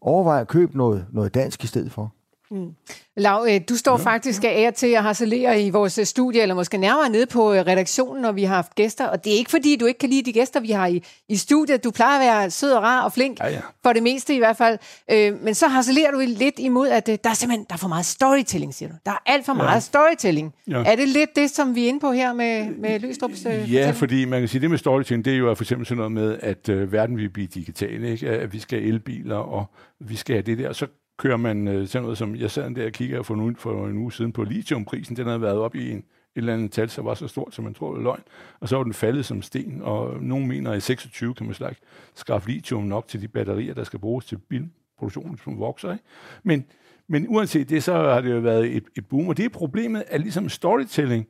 [0.00, 2.12] overvej at købe noget, noget dansk i stedet for.
[2.50, 2.74] Mm.
[3.16, 4.04] Lav, øh, du står ja.
[4.04, 7.52] faktisk af ære til at harcelere i vores øh, studie, eller måske nærmere nede på
[7.52, 9.06] øh, redaktionen, når vi har haft gæster.
[9.06, 11.36] Og det er ikke fordi, du ikke kan lide de gæster, vi har i, i
[11.36, 11.84] studiet.
[11.84, 13.60] Du plejer at være sød og rar og flink, ja, ja.
[13.82, 14.78] for det meste i hvert fald.
[15.10, 18.06] Øh, men så harcelerer du lidt imod, at der er simpelthen der er for meget
[18.06, 18.94] storytelling, siger du.
[19.06, 19.62] Der er alt for ja.
[19.62, 20.54] meget storytelling.
[20.70, 20.82] Ja.
[20.86, 23.94] Er det lidt det, som vi er inde på her med, med Løstrup's Ja, fortælling?
[23.96, 26.38] fordi man kan sige, det med storytelling, det er jo for eksempel sådan noget med,
[26.42, 28.28] at øh, verden vil blive digital, ikke?
[28.30, 29.64] at vi skal have elbiler, og
[30.00, 30.72] vi skal have det der.
[30.72, 30.86] Så
[31.18, 33.98] kører man øh, sådan noget som, jeg sad der og kiggede for, nu, for en
[33.98, 36.04] uge siden på lithiumprisen, den havde været op i en, et
[36.34, 38.22] eller andet tal, så var så stort, som man tror det løgn,
[38.60, 41.54] og så var den faldet som sten, og nogen mener, at i 26 kan man
[41.54, 41.80] slags
[42.14, 45.92] skaffe lithium nok til de batterier, der skal bruges til bilproduktionen, som vokser.
[45.92, 46.04] Ikke?
[46.42, 46.64] Men,
[47.08, 50.04] men uanset det, så har det jo været et, et boom, og det er problemet
[50.06, 51.26] er ligesom storytelling,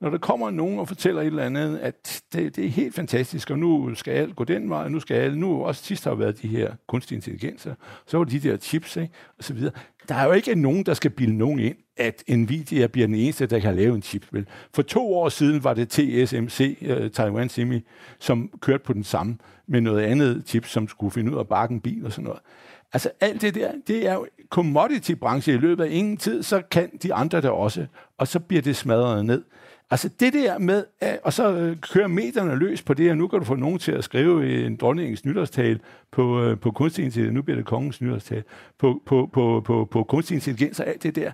[0.00, 3.50] når der kommer nogen og fortæller et eller andet, at det, det er helt fantastisk,
[3.50, 6.14] og nu skal alt gå den vej, og nu skal alt, nu også sidst har
[6.14, 7.74] været de her kunstige intelligenser,
[8.06, 9.72] så var de der chips, ikke, og så videre.
[10.08, 13.46] Der er jo ikke nogen, der skal bilde nogen ind, at Nvidia bliver den eneste,
[13.46, 14.26] der kan lave en chip.
[14.32, 14.46] Vel?
[14.74, 17.80] For to år siden var det TSMC, uh, øh, Taiwan Semi,
[18.18, 19.36] som kørte på den samme
[19.66, 22.24] med noget andet chip, som skulle finde ud af at bakke en bil og sådan
[22.24, 22.40] noget.
[22.92, 25.52] Altså alt det der, det er jo commodity-branche.
[25.52, 27.86] I løbet af ingen tid, så kan de andre der også,
[28.18, 29.42] og så bliver det smadret ned.
[29.90, 30.84] Altså det der med,
[31.22, 33.92] og så øh, kører medierne løs på det, og nu kan du få nogen til
[33.92, 38.44] at skrive en dronningens nytårstale på, øh, på kunstig intelligens, nu bliver det kongens nytårstale,
[38.78, 41.32] på, på, på, på, på kunstig intelligens og alt det der.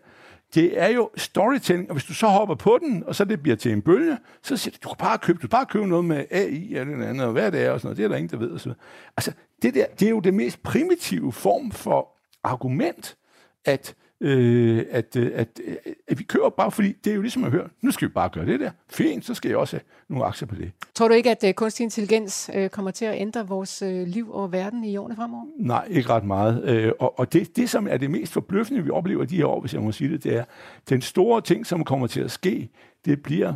[0.55, 3.57] Det er jo storytelling, og hvis du så hopper på den, og så det bliver
[3.57, 6.05] til en bølge, så siger du, du kan bare købe, du kan bare købe noget
[6.05, 8.17] med AI eller noget andet, og hvad det er og sådan noget, det er der
[8.17, 8.51] ingen, der ved.
[8.51, 8.75] Og så.
[9.17, 12.09] Altså, det der, det er jo det mest primitive form for
[12.43, 13.17] argument,
[13.65, 15.77] at øh, at, øh, at, øh,
[16.09, 18.29] at vi kører bare, fordi det er jo ligesom at høre, nu skal vi bare
[18.29, 18.71] gøre det der.
[18.91, 20.73] Fint, så skal jeg også have nogle aktier på det.
[20.95, 24.85] Tror du ikke, at uh, kunstig intelligens kommer til at ændre vores liv og verden
[24.85, 25.45] i årene fremover?
[25.59, 26.93] Nej, ikke ret meget.
[26.99, 29.75] Og og det, det, som er det mest forbløffende, vi oplever de her år, hvis
[29.75, 30.45] jeg må sige det, det er,
[30.89, 32.69] den store ting, som kommer til at ske,
[33.05, 33.55] det bliver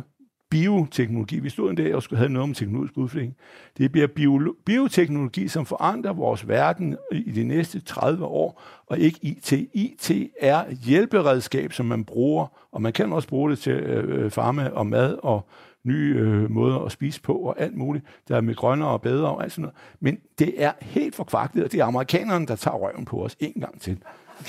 [0.51, 1.39] bioteknologi.
[1.39, 3.35] Vi stod en dag og skulle have noget om teknologisk udvikling.
[3.77, 9.19] Det bliver bio, bioteknologi, som forandrer vores verden i de næste 30 år, og ikke
[9.21, 9.51] IT.
[9.73, 14.73] IT er hjælperedskab, som man bruger, og man kan også bruge det til øh, farme
[14.73, 15.49] og mad og
[15.83, 19.29] nye øh, måder at spise på og alt muligt, der er med grønnere og bedre
[19.29, 19.75] og alt sådan noget.
[19.99, 23.53] Men det er helt forkvaklet, og det er amerikanerne, der tager røven på os en
[23.59, 23.97] gang til.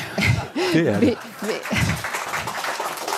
[0.75, 1.19] Det er det.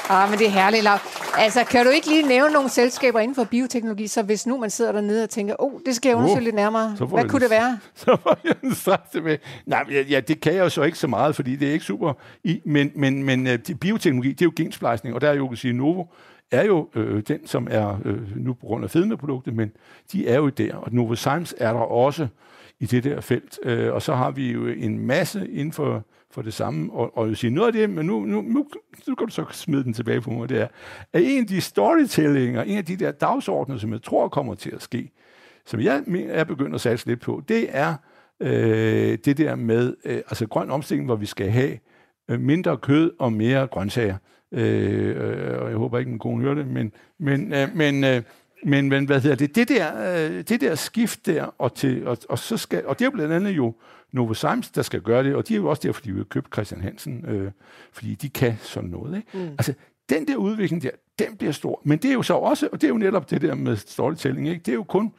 [0.09, 0.99] Ah, men det er herligt, Lav.
[1.38, 4.71] Altså, kan du ikke lige nævne nogle selskaber inden for bioteknologi, så hvis nu man
[4.71, 6.97] sidder dernede og tænker, oh, det skal jeg undersøge uh, lidt nærmere.
[7.09, 7.79] Hvad kunne det være?
[7.95, 9.38] Så får jeg en straks med.
[9.67, 12.12] Nej, ja, det kan jeg jo så ikke så meget, fordi det er ikke super.
[12.45, 15.57] I, men men, men uh, bioteknologi, det er jo gensplejsning, og der er jo, kan
[15.57, 16.05] sige, Novo
[16.51, 19.73] er jo øh, den, som er øh, nu på grund af fedmeproduktet, men
[20.12, 20.75] de er jo der.
[20.75, 22.29] Og Novozymes er der også
[22.81, 23.59] i det der felt.
[23.62, 26.92] Øh, og så har vi jo en masse inden for for det samme.
[26.92, 28.66] Og, og sige noget af det, men nu, nu, nu,
[29.09, 30.68] nu kan du så smide den tilbage på mig, det er,
[31.12, 34.70] at en af de storytellinger, en af de der dagsordner, som jeg tror kommer til
[34.70, 35.11] at ske,
[35.66, 37.94] som jeg er begyndt at satse lidt på, det er
[38.40, 41.79] øh, det der med øh, altså grøn omstilling, hvor vi skal have
[42.31, 44.16] øh, mindre kød og mere grøntsager.
[44.53, 48.23] Øh, øh, og jeg håber ikke, min kone hører det, men, men, øh, men, øh,
[48.64, 49.55] men, men hvad hedder det?
[49.55, 53.05] Det der, øh, det der skift der, og, til, og, og, så skal, og det
[53.05, 53.74] er jo blandt andet jo
[54.12, 56.55] Novozymes, der skal gøre det, og de er jo også der, fordi vi har købt
[56.55, 57.50] Christian Hansen, øh,
[57.92, 59.16] fordi de kan sådan noget.
[59.16, 59.29] Ikke?
[59.35, 59.50] Mm.
[59.50, 59.74] Altså,
[60.09, 61.81] den der udvikling der, den bliver stor.
[61.85, 64.48] Men det er jo så også, og det er jo netop det der med storytelling,
[64.48, 64.62] ikke?
[64.66, 65.12] det er jo kun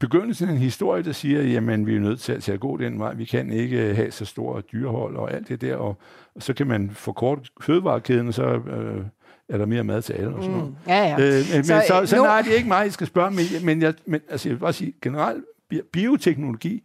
[0.00, 2.98] begyndelsen af en historie, der siger, jamen vi er nødt til, til at gå den
[2.98, 5.96] vej, vi kan ikke have så store dyrehold og alt det der, og,
[6.34, 9.04] og så kan man forkorte fødevarekæden, og så øh,
[9.50, 10.70] er der mere mad til alle og sådan noget.
[10.70, 10.76] Mm.
[10.86, 11.14] Ja, ja.
[11.14, 12.22] Øh, men så, så, så no...
[12.22, 14.60] nej, det er ikke mig, I skal spørge, men, men, jeg, men altså, jeg vil
[14.60, 15.44] bare sige, generelt,
[15.92, 16.82] bioteknologi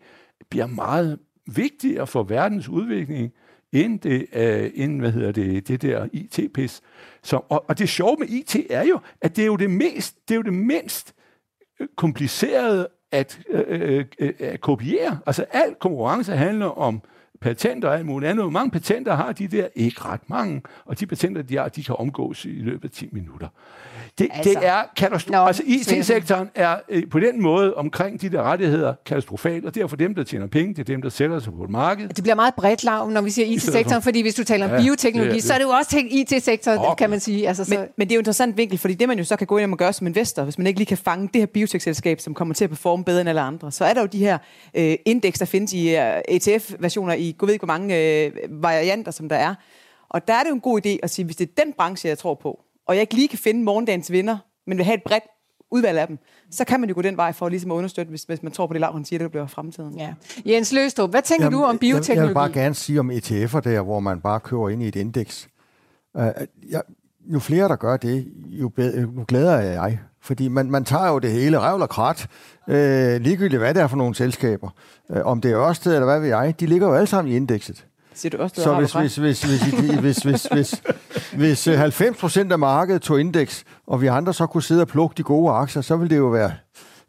[0.49, 3.31] bliver meget vigtigere for verdens udvikling,
[3.71, 6.81] end det, uh, end, hvad hedder det, det der IT-pis.
[7.23, 10.15] Så, og, og det sjove med IT er jo, at det er jo det mest,
[10.27, 11.13] det er jo det mindst
[11.79, 15.19] øh, komplicerede at, uh, uh, at kopiere.
[15.25, 17.01] Altså al konkurrence handler om
[17.41, 18.43] patenter og alt muligt andet.
[18.43, 19.67] Hvor mange patenter har de der?
[19.75, 20.61] Ikke ret mange.
[20.85, 23.47] Og de patenter, de har, de kan omgås i løbet af 10 minutter.
[24.17, 25.37] Det, altså, det er katastrofe.
[25.37, 30.15] Altså, IT-sektoren er øh, på den måde omkring de der rettigheder katastrofalt, og derfor dem,
[30.15, 32.09] der tjener penge, det er dem, der sælger sig på et marked.
[32.09, 34.81] Det bliver meget bredt lav, når vi siger IT-sektoren, fordi hvis du taler om ja,
[34.81, 35.43] bioteknologi, det det.
[35.43, 36.95] så er det jo også IT-sektoren, okay.
[36.97, 37.47] kan man sige.
[37.47, 37.75] Altså, så...
[37.75, 39.57] men, men det er jo en interessant vinkel, fordi det man jo så kan gå
[39.57, 42.33] ind og gøre som investor, hvis man ikke lige kan fange det her biotekselskab, som
[42.33, 44.37] kommer til at performe bedre end alle andre, så er der jo de her
[44.73, 49.11] øh, indeks, der findes i uh, øh, ETF-versioner i, gå ved hvor mange øh, varianter,
[49.11, 49.55] som der er.
[50.09, 52.09] Og der er det jo en god idé at sige, hvis det er den branche,
[52.09, 55.03] jeg tror på, og jeg ikke lige kan finde morgendagens vinder, men vil have et
[55.03, 55.23] bredt
[55.71, 56.19] udvalg af dem,
[56.51, 58.67] så kan man jo gå den vej for ligesom at understøtte, hvis, hvis man tror
[58.67, 59.97] på det, Lav siger, det bliver fremtiden.
[59.97, 60.13] Ja.
[60.45, 62.11] Jens Løstrup, hvad tænker Jamen, du om bioteknologi?
[62.11, 64.87] Jeg, jeg vil bare gerne sige om ETF'er der, hvor man bare kører ind i
[64.87, 65.47] et indeks.
[66.13, 66.21] Uh,
[66.69, 66.81] jeg,
[67.33, 69.99] jo flere, der gør det, jo, bedre, jo glæder jeg.
[70.21, 72.27] Fordi man, man tager jo det hele, revl og krat,
[72.69, 74.69] øh, ligegyldigt hvad det er for nogle selskaber.
[75.11, 77.35] Øh, om det er Ørsted eller hvad ved jeg, de ligger jo alle sammen i
[77.35, 77.85] indekset.
[78.15, 80.81] Siger du også, så hvis, hvis, hvis, hvis, hvis, hvis, hvis,
[81.33, 84.87] hvis 90 øh, procent af markedet tog indeks, og vi andre så kunne sidde og
[84.87, 86.51] plukke de gode aktier, så ville det jo være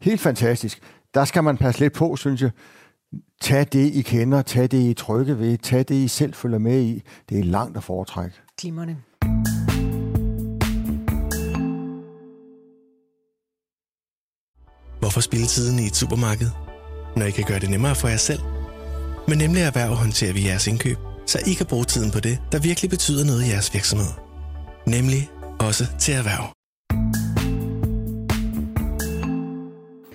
[0.01, 0.79] helt fantastisk.
[1.13, 2.51] Der skal man passe lidt på, synes jeg.
[3.41, 6.81] Tag det, I kender, tag det, I trygge ved, tag det, I selv følger med
[6.81, 7.01] i.
[7.29, 8.35] Det er langt at foretrække.
[8.57, 8.97] Klimerne.
[14.99, 16.49] Hvorfor spille tiden i et supermarked,
[17.15, 18.56] når I kan gøre det nemmere for jer selv?
[19.29, 22.59] Men nemlig erhverv håndterer vi jeres indkøb, så I kan bruge tiden på det, der
[22.59, 24.11] virkelig betyder noget i jeres virksomhed.
[24.87, 26.45] Nemlig også til erhverv.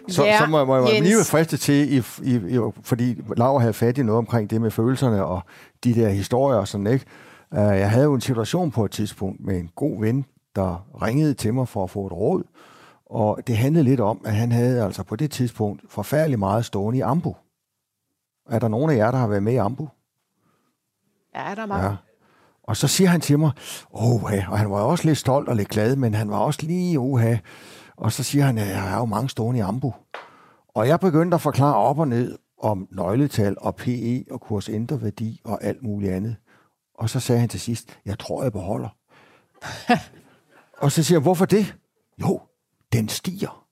[0.08, 3.60] Så, ja, så må, må jeg lige være fristet til, i, i, i, fordi Laura
[3.60, 5.40] havde fat i noget omkring det med følelserne og
[5.84, 7.04] de der historier og sådan, ikke?
[7.50, 10.24] Uh, jeg havde jo en situation på et tidspunkt med en god ven,
[10.56, 12.42] der ringede til mig for at få et råd,
[13.06, 16.98] og det handlede lidt om, at han havde altså på det tidspunkt forfærdelig meget stående
[16.98, 17.36] i Ambu.
[18.52, 19.88] Er der nogen af jer, der har været med i Ambu?
[21.34, 21.88] Ja, der er mange.
[21.88, 21.96] Ja.
[22.62, 23.50] Og så siger han til mig,
[23.92, 26.98] åh, og han var også lidt stolt og lidt glad, men han var også lige
[26.98, 27.36] oha.
[27.96, 29.94] Og så siger han, at jeg har jo mange stående i Ambu.
[30.68, 35.40] Og jeg begyndte at forklare op og ned om nøgletal og PE og kurs værdi
[35.44, 36.36] og alt muligt andet.
[36.94, 38.96] Og så sagde han til sidst, jeg tror, jeg beholder.
[40.82, 41.74] og så siger jeg, hvorfor det?
[42.20, 42.40] Jo,
[42.92, 43.66] den stiger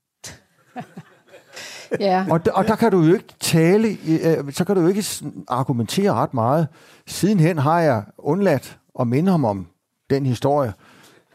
[2.01, 2.27] ja.
[2.31, 5.05] og, og der kan du jo ikke tale, øh, så kan du jo ikke
[5.49, 6.69] argumentere ret meget.
[7.07, 9.67] Sidenhen har jeg undladt at minde ham om
[10.11, 10.73] den historie,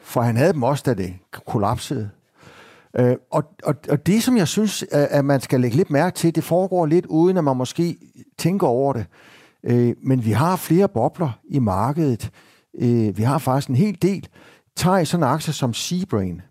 [0.02, 1.14] for han havde dem også, da det
[1.48, 2.10] kollapsede.
[3.00, 6.16] Øh, og, og, og det, som jeg synes, øh, at man skal lægge lidt mærke
[6.16, 7.98] til, det foregår lidt uden, at man måske
[8.38, 9.06] tænker over det.
[9.64, 12.32] Øh, men vi har flere bobler i markedet.
[12.80, 14.28] Øh, vi har faktisk en hel del.
[14.78, 16.42] Tag sådan en aktie som Seabrain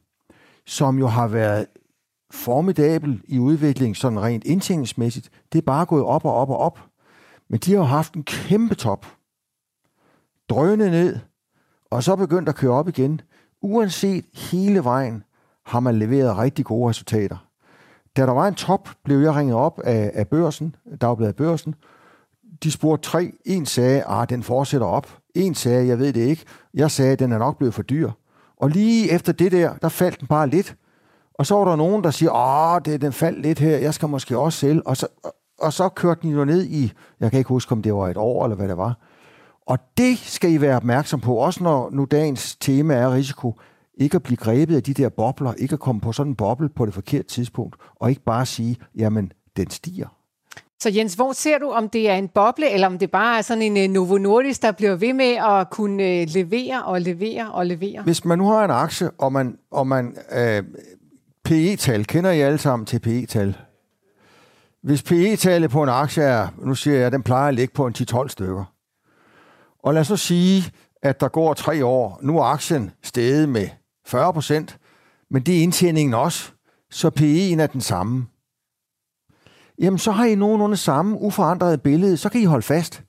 [0.66, 1.66] som jo har været
[2.34, 5.30] formidabel i udvikling, sådan rent indtjeningsmæssigt.
[5.52, 6.78] Det er bare gået op og op og op.
[7.48, 9.06] Men de har jo haft en kæmpe top.
[10.48, 11.18] Drøne ned,
[11.90, 13.20] og så begyndt at køre op igen.
[13.62, 15.24] Uanset hele vejen
[15.66, 17.46] har man leveret rigtig gode resultater.
[18.16, 21.74] Da der var en top, blev jeg ringet op af, af børsen, dagbladet Børsen.
[22.62, 23.32] De spurgte tre.
[23.44, 25.18] En sagde, at ah, den fortsætter op.
[25.34, 26.44] En sagde, jeg ved det ikke.
[26.74, 28.10] Jeg sagde, at den er nok blevet for dyr.
[28.56, 30.76] Og lige efter det der, der faldt den bare lidt.
[31.38, 34.08] Og så var der nogen, der siger, åh, det, den faldt lidt her, jeg skal
[34.08, 34.86] måske også sælge.
[34.86, 35.06] Og så,
[35.60, 38.16] og så kørte den jo ned i, jeg kan ikke huske, om det var et
[38.16, 38.98] år eller hvad det var.
[39.66, 43.54] Og det skal I være opmærksom på, også når nu dagens tema er risiko.
[43.98, 46.68] Ikke at blive grebet af de der bobler, ikke at komme på sådan en boble
[46.68, 50.06] på det forkerte tidspunkt, og ikke bare sige, jamen, den stiger.
[50.80, 53.42] Så Jens, hvor ser du, om det er en boble, eller om det bare er
[53.42, 57.52] sådan en uh, Novo Nordisk, der bliver ved med at kunne uh, levere og levere
[57.52, 58.02] og levere?
[58.02, 60.64] Hvis man nu har en aktie, og man, og man uh,
[61.44, 63.56] PE-tal, kender I alle sammen til PE-tal?
[64.82, 67.94] Hvis PE-tallet på en aktie er, nu siger jeg, den plejer at ligge på en
[67.98, 68.64] 10-12 stykker.
[69.82, 72.18] Og lad os så sige, at der går tre år.
[72.22, 73.68] Nu er aktien steget med
[74.06, 74.78] 40 procent,
[75.30, 76.52] men det er indtjeningen også,
[76.90, 78.26] så PE'en er den samme
[79.78, 83.02] jamen så har I nogenlunde samme uforandrede billede, så kan I holde fast.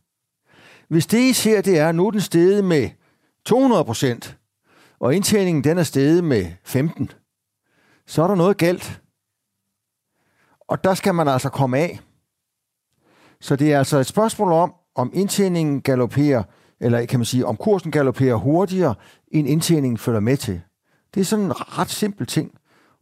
[0.88, 2.90] Hvis det I ser, det er, at nu er den steget med
[3.46, 4.38] 200 procent,
[5.00, 7.12] og indtjeningen den er steget med 15,
[8.08, 9.02] så er der noget galt.
[10.68, 12.00] Og der skal man altså komme af.
[13.42, 16.44] Så det er altså et spørgsmål om, om indtjeningen galopperer,
[16.80, 18.96] eller kan man sige, om kursen galopperer hurtigere,
[19.28, 20.62] end indtjeningen følger med til.
[21.14, 22.52] Det er sådan en ret simpel ting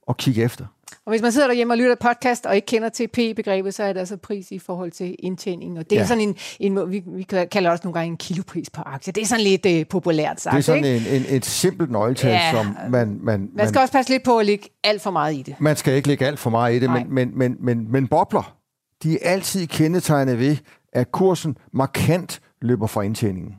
[0.09, 0.65] at kigge efter.
[1.05, 3.93] Og hvis man sidder derhjemme og lytter podcast og ikke kender til P-begrebet, så er
[3.93, 5.79] det altså pris i forhold til indtjening.
[5.79, 6.07] Og det er ja.
[6.07, 9.13] sådan en, en vi, vi kalder også nogle gange en kilopris på aktie.
[9.13, 10.53] Det er sådan lidt uh, populært sagt.
[10.53, 11.09] Det er sådan ikke?
[11.09, 12.51] En, en, et simpelt nøgletal, ja.
[12.51, 13.49] som man, man...
[13.53, 15.55] Man skal man, også passe lidt på at lægge alt for meget i det.
[15.59, 18.57] Man skal ikke lægge alt for meget i det, men, men, men, men, men bobler,
[19.03, 20.57] de er altid kendetegnet ved,
[20.93, 23.55] at kursen markant løber fra indtjeningen.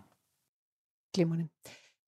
[1.14, 1.45] Glimrende.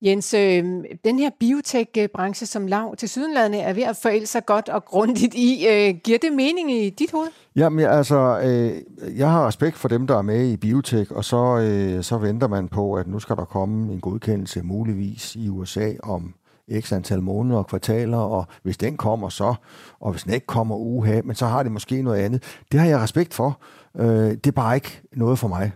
[0.01, 0.63] Jens, øh,
[1.05, 5.33] den her biotech-branche, som Lav til sydenladende er ved at forælde sig godt og grundigt
[5.33, 7.27] i, øh, giver det mening i dit hoved?
[7.55, 11.57] Jamen, altså, øh, jeg har respekt for dem, der er med i biotech, og så,
[11.57, 15.93] øh, så venter man på, at nu skal der komme en godkendelse muligvis i USA
[16.03, 16.33] om
[16.79, 19.55] x antal måneder og kvartaler, og hvis den kommer så,
[19.99, 22.43] og hvis den ikke kommer uha, men så har det måske noget andet.
[22.71, 23.59] Det har jeg respekt for.
[23.97, 25.71] Øh, det er bare ikke noget for mig.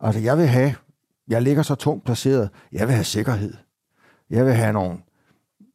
[0.00, 0.74] Altså, jeg vil have
[1.28, 2.50] jeg ligger så tungt placeret.
[2.72, 3.54] Jeg vil have sikkerhed.
[4.30, 4.98] Jeg vil have nogle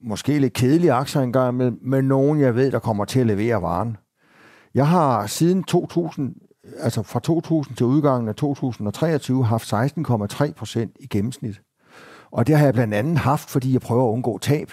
[0.02, 3.62] måske lidt kedelige aktier engang med, med nogen, jeg ved, der kommer til at levere
[3.62, 3.98] varen.
[4.74, 6.36] Jeg har siden 2000,
[6.80, 11.62] altså fra 2000 til udgangen af 2023, haft 16,3 procent i gennemsnit.
[12.32, 14.72] Og det har jeg blandt andet haft, fordi jeg prøver at undgå tab.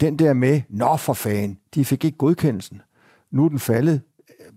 [0.00, 2.82] Den der med, nå for fan, de fik ikke godkendelsen.
[3.30, 4.00] Nu er den faldet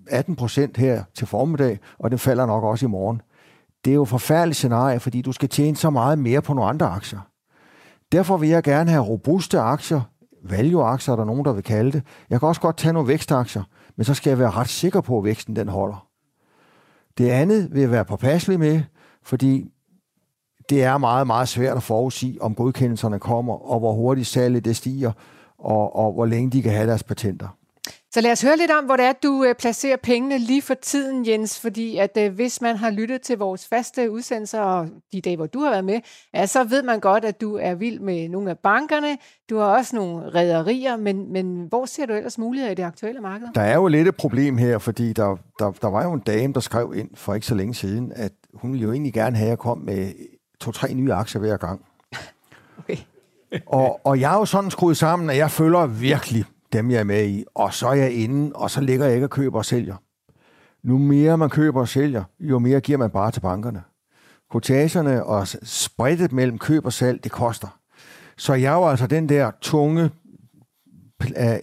[0.07, 3.21] 18 procent her til formiddag, og den falder nok også i morgen
[3.85, 6.69] det er jo et forfærdeligt scenarie, fordi du skal tjene så meget mere på nogle
[6.69, 7.19] andre aktier.
[8.11, 10.01] Derfor vil jeg gerne have robuste aktier,
[10.43, 12.03] value-aktier er der nogen, der vil kalde det.
[12.29, 13.63] Jeg kan også godt tage nogle vækstaktier,
[13.95, 16.07] men så skal jeg være ret sikker på, at væksten den holder.
[17.17, 18.81] Det andet vil jeg være påpasselig med,
[19.23, 19.71] fordi
[20.69, 24.75] det er meget, meget svært at forudsige, om godkendelserne kommer, og hvor hurtigt salget det
[24.75, 25.11] stiger,
[25.57, 27.57] og, og hvor længe de kan have deres patenter.
[28.15, 30.73] Så lad os høre lidt om, hvor det er, du øh, placerer pengene lige for
[30.73, 31.59] tiden, Jens.
[31.59, 35.45] Fordi at øh, hvis man har lyttet til vores faste udsendelser, og de dage, hvor
[35.45, 35.99] du har været med,
[36.33, 39.17] ja, så ved man godt, at du er vild med nogle af bankerne.
[39.49, 43.21] Du har også nogle rædderier, men, men hvor ser du ellers muligheder i det aktuelle
[43.21, 43.47] marked?
[43.55, 46.53] Der er jo lidt et problem her, fordi der, der, der var jo en dame,
[46.53, 49.45] der skrev ind for ikke så længe siden, at hun ville jo egentlig gerne have,
[49.45, 50.11] at jeg kom med
[50.59, 51.81] to-tre nye aktier hver gang.
[52.79, 52.97] Okay.
[53.65, 56.45] og, og jeg er jo sådan skruet sammen, at jeg følger virkelig
[56.77, 59.25] dem, jeg er med i, og så er jeg inde, og så ligger jeg ikke
[59.25, 59.95] og køber og sælger.
[60.83, 63.83] Nu mere man køber og sælger, jo mere giver man bare til bankerne.
[64.51, 67.79] Kortagerne og spredet mellem køb og salg, det koster.
[68.37, 70.09] Så jeg var altså den der tunge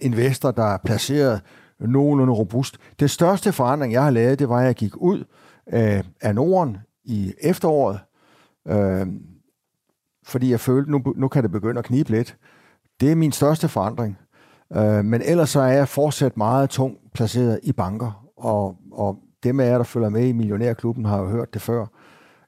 [0.01, 1.41] investor, der er placeret
[1.79, 2.77] nogenlunde robust.
[2.99, 5.23] Det største forandring, jeg har lavet, det var, at jeg gik ud
[5.73, 7.99] øh, af Norden i efteråret,
[8.67, 9.07] øh,
[10.25, 12.37] fordi jeg følte, nu, nu kan det begynde at knibe lidt.
[12.99, 14.17] Det er min største forandring.
[14.75, 19.59] Øh, men ellers så er jeg fortsat meget tung placeret i banker, og, og dem
[19.59, 21.85] af jer, der følger med i Millionærklubben, har jo hørt det før.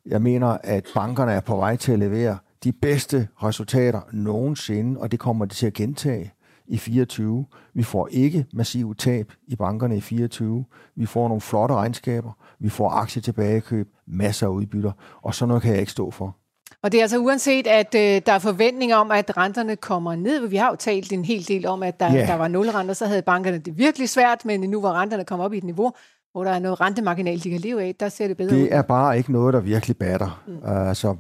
[0.06, 5.12] Jeg mener, at bankerne er på vej til at levere de bedste resultater nogensinde, og
[5.12, 6.34] det kommer de til at gentage
[6.68, 7.46] i 24.
[7.74, 10.66] Vi får ikke massive tab i bankerne i 24.
[10.96, 12.32] Vi får nogle flotte regnskaber.
[12.60, 16.38] Vi får aktie tilbagekøb, masser af udbytter, og sådan noget kan jeg ikke stå for.
[16.86, 20.48] Og det er altså uanset, at øh, der er forventning om, at renterne kommer ned.
[20.48, 22.28] Vi har jo talt en hel del om, at der, yeah.
[22.28, 25.54] der var nulrenter, så havde bankerne det virkelig svært, men nu hvor renterne kommer op
[25.54, 25.92] i et niveau,
[26.32, 28.62] hvor der er noget rentemarginal, de kan leve af, der ser det bedre det ud.
[28.62, 30.44] Det er bare ikke noget, der virkelig batter.
[30.48, 30.58] Mm.
[30.66, 31.16] Altså,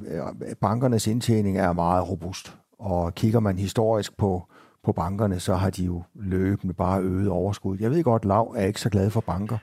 [0.61, 4.43] bankernes indtjening er meget robust, og kigger man historisk på,
[4.83, 7.77] på bankerne, så har de jo løbende bare øget overskud.
[7.79, 9.57] Jeg ved godt, Lav er ikke så glad for banker,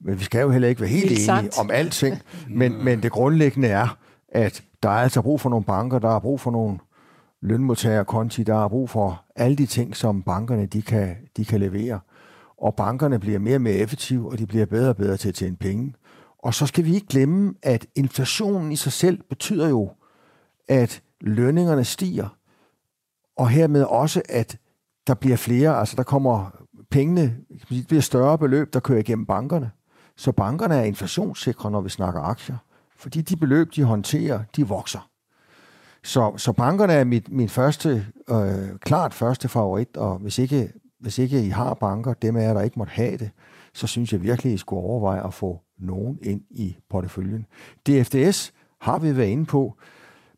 [0.00, 1.58] men vi skal jo heller ikke være helt enige sagt.
[1.58, 2.22] om alting.
[2.48, 3.96] Men, men det grundlæggende er,
[4.28, 6.78] at der er altså brug for nogle banker, der er brug for nogle
[7.40, 12.00] lønmodtagerkonti, der er brug for alle de ting, som bankerne de kan, de kan levere.
[12.58, 15.34] Og bankerne bliver mere og mere effektive, og de bliver bedre og bedre til at
[15.34, 15.94] tjene penge.
[16.38, 19.90] Og så skal vi ikke glemme, at inflationen i sig selv betyder jo,
[20.68, 22.36] at lønningerne stiger,
[23.36, 24.58] og hermed også, at
[25.06, 26.50] der bliver flere, altså der kommer
[26.90, 27.36] pengene,
[27.68, 29.70] det bliver større beløb, der kører igennem bankerne.
[30.16, 32.56] Så bankerne er inflationssikre, når vi snakker aktier
[32.98, 35.10] fordi de beløb, de håndterer, de vokser.
[36.04, 41.18] Så, så bankerne er mit, min første, øh, klart første favorit, og hvis ikke, hvis
[41.18, 43.30] ikke I har banker, dem af jer, der ikke måtte have det,
[43.74, 47.46] så synes jeg virkelig, I skulle overveje at få nogen ind i porteføljen.
[47.86, 49.76] DFDS har vi været inde på,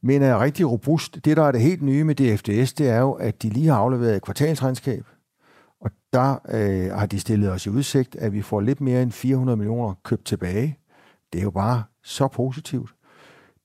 [0.02, 1.24] men er rigtig robust.
[1.24, 3.76] Det, der er det helt nye med DFDS, det er jo, at de lige har
[3.76, 5.06] afleveret et kvartalsregnskab,
[5.80, 9.12] og der øh, har de stillet os i udsigt, at vi får lidt mere end
[9.12, 10.78] 400 millioner købt tilbage.
[11.32, 12.90] Det er jo bare så positivt.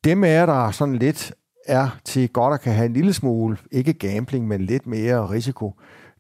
[0.04, 1.34] Dem af jer, der sådan lidt
[1.66, 5.74] er til godt at kan have en lille smule, ikke gambling, men lidt mere risiko,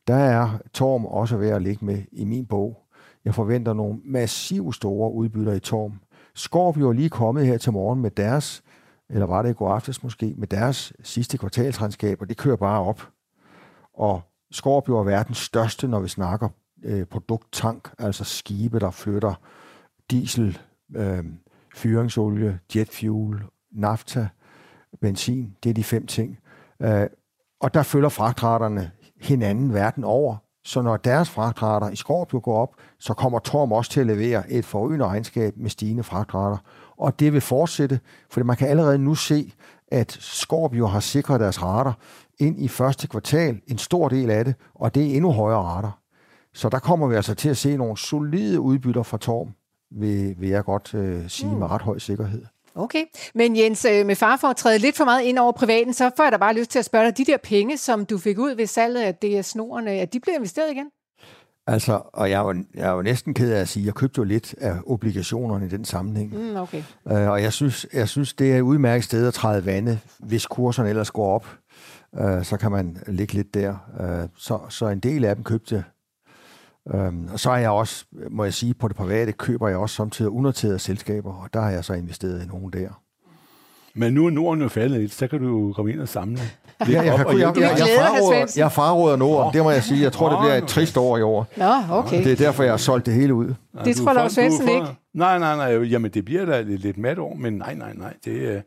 [0.08, 2.78] der er Torm også ved at ligge med i min bog.
[3.26, 6.00] Jeg forventer nogle massivt store udbytter i Torm.
[6.36, 8.64] Scorpio er lige kommet her til morgen med deres,
[9.10, 12.82] eller var det i går aftes måske, med deres sidste kvartalsregnskab, og det kører bare
[12.82, 13.10] op.
[13.94, 16.50] Og Scorpio er verdens største, når vi snakker
[16.84, 19.34] øh, produkttank, altså skibe, der flytter
[20.12, 20.60] diesel,
[20.96, 21.24] øh,
[21.76, 24.28] fyringsolie, jetfuel, nafta,
[25.02, 25.56] benzin.
[25.64, 26.38] Det er de fem ting.
[26.82, 27.08] Øh,
[27.60, 30.36] og der følger fragtraterne hinanden verden over.
[30.66, 34.52] Så når deres fragtrater i Skorpio går op, så kommer Torm også til at levere
[34.52, 36.58] et forøgende regnskab med stigende fragtrater.
[36.98, 38.00] Og det vil fortsætte,
[38.30, 39.54] for man kan allerede nu se,
[39.88, 41.94] at Skorpio har sikret deres rater
[42.40, 46.00] ind i første kvartal, en stor del af det, og det er endnu højere rater.
[46.54, 49.54] Så der kommer vi altså til at se nogle solide udbytter fra Torm,
[49.92, 51.58] vil, vil jeg godt øh, sige mm.
[51.58, 52.42] med ret høj sikkerhed.
[52.76, 53.04] Okay,
[53.36, 56.12] men Jens, øh, med far for at træde lidt for meget ind over privaten, så
[56.18, 58.38] får jeg da bare lyst til at spørge dig, de der penge, som du fik
[58.38, 60.86] ud ved salget af DS-snorene, at de bliver investeret igen?
[61.68, 63.94] Altså, og jeg er, jo, jeg er jo næsten ked af at sige, at jeg
[63.94, 66.38] købte jo lidt af obligationerne i den sammenhæng.
[66.38, 66.84] Mm, okay.
[67.06, 70.46] Uh, og jeg synes, jeg synes, det er et udmærket sted at træde vande, hvis
[70.46, 71.48] kurserne ellers går op.
[72.12, 73.76] Uh, så kan man ligge lidt der.
[74.00, 75.84] Uh, så, så en del af dem købte
[76.94, 79.96] Øhm, og så er jeg også, må jeg sige, på det private køber jeg også
[79.96, 82.90] samtidig unoterede selskaber, og der har jeg så investeret i nogle der.
[83.94, 86.40] Men nu er Norden jo faldet lidt, så kan du jo komme ind og samle.
[86.80, 90.02] Ja, jeg, jeg, jeg, jeg, jeg, fraråder, jeg fraråder Norden, det må jeg sige.
[90.02, 91.48] Jeg tror, det bliver et trist år i år.
[91.58, 92.24] Nå, okay.
[92.24, 93.54] Det er derfor, jeg har solgt det hele ud.
[93.86, 94.88] Det tror Lars Svendsen ikke.
[95.14, 95.84] Nej, nej, nej.
[95.84, 98.14] Jamen, det bliver da lidt, lidt mat år, men nej, nej, nej.
[98.26, 98.64] Det,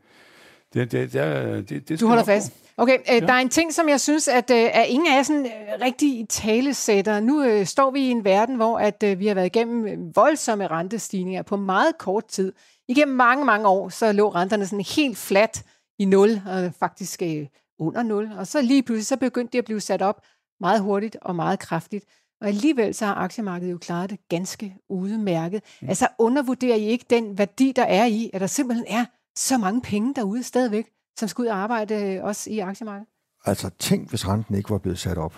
[0.75, 2.53] det, det, det, det, det du holder fast.
[2.77, 3.21] Okay, øh, ja.
[3.21, 6.09] der er en ting, som jeg synes, at, øh, at ingen af sådan øh, rigtig
[6.21, 7.21] i tale sætter.
[7.21, 10.17] Nu øh, står vi i en verden, hvor at øh, vi har været igennem øh,
[10.17, 12.53] voldsomme rentestigninger på meget kort tid.
[12.89, 15.65] Igennem mange, mange år, så lå renterne sådan helt flat
[15.99, 17.47] i nul, og faktisk øh,
[17.79, 18.31] under nul.
[18.39, 20.23] Og så lige pludselig, så begyndte det at blive sat op
[20.61, 22.05] meget hurtigt og meget kraftigt.
[22.41, 25.63] Og alligevel så har aktiemarkedet jo klaret det ganske udmærket.
[25.83, 25.89] Mm.
[25.89, 29.05] Altså undervurderer I ikke den værdi, der er i, at der simpelthen er
[29.39, 33.09] så mange penge derude stadigvæk, som skal ud og arbejde øh, også i aktiemarkedet?
[33.45, 35.35] Altså tænk, hvis renten ikke var blevet sat op.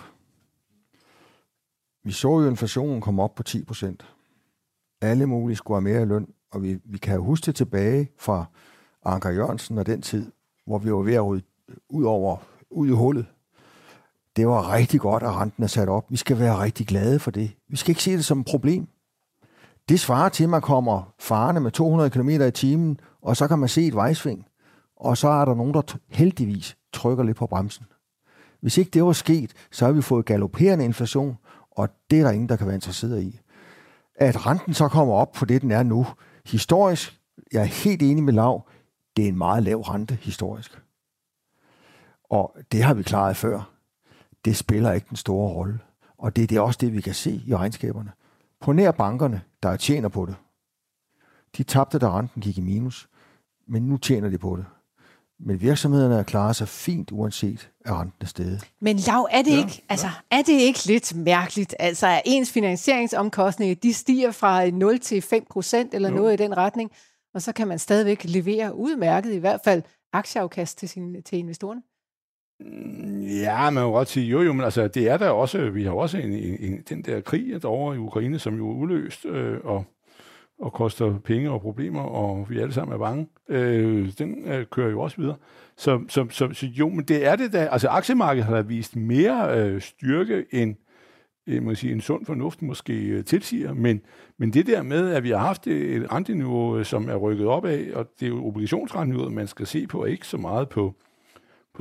[2.03, 4.05] Vi så jo inflationen komme op på 10 procent.
[5.01, 8.45] Alle mulige skulle have mere løn, og vi, vi kan jo huske det tilbage fra
[9.05, 10.31] Anker Jørgensen og den tid,
[10.65, 12.37] hvor vi var ved at rydde øh, ud over
[12.71, 13.25] ud i hullet.
[14.35, 16.11] Det var rigtig godt, at renten er sat op.
[16.11, 17.51] Vi skal være rigtig glade for det.
[17.69, 18.87] Vi skal ikke se det som et problem.
[19.89, 23.59] Det svarer til, at man kommer farne med 200 km i timen, og så kan
[23.59, 24.45] man se et vejsving
[25.01, 27.85] og så er der nogen, der heldigvis trykker lidt på bremsen.
[28.61, 31.37] Hvis ikke det var sket, så har vi fået galopperende inflation,
[31.71, 33.39] og det er der ingen, der kan være interesseret i.
[34.15, 36.07] At renten så kommer op på det, den er nu,
[36.45, 37.19] historisk,
[37.51, 38.67] jeg er helt enig med Lav,
[39.17, 40.81] det er en meget lav rente historisk.
[42.29, 43.71] Og det har vi klaret før.
[44.45, 45.79] Det spiller ikke den store rolle.
[46.17, 48.11] Og det, det er også det, vi kan se i regnskaberne.
[48.61, 50.35] På nær bankerne, der tjener på det.
[51.57, 53.09] De tabte, da renten gik i minus,
[53.67, 54.65] men nu tjener de på det.
[55.39, 58.71] Men virksomhederne er klaret sig fint, uanset at renten er stedet.
[58.81, 62.51] Men Lav, er det, ja, ikke, altså, er det ikke lidt mærkeligt, altså at ens
[62.51, 66.15] finansieringsomkostninger, de stiger fra 0 til 5 procent eller jo.
[66.15, 66.91] noget i den retning,
[67.33, 69.83] og så kan man stadigvæk levere udmærket, i hvert fald
[70.13, 71.81] aktieafkast til, sin, til investorerne?
[73.43, 75.91] Ja, man kan godt sige, jo jo, men altså, det er der også, vi har
[75.91, 79.57] også en, en, en, den der krig derovre i Ukraine, som jo er uløst, øh,
[79.63, 79.85] og
[80.61, 84.89] og koster penge og problemer, og vi alle sammen er bange, øh, den øh, kører
[84.89, 85.35] jo også videre.
[85.77, 87.67] Så, så, så, så jo, men det er det da.
[87.71, 90.75] Altså aktiemarkedet har da vist mere øh, styrke end
[91.47, 94.01] øh, man sige, en sund fornuft måske øh, tilsiger, men,
[94.37, 97.65] men det der med, at vi har haft et renteniveau, øh, som er rykket op
[97.65, 100.95] af, og det er jo obligationsrenteniveauet, man skal se på, og ikke så meget på,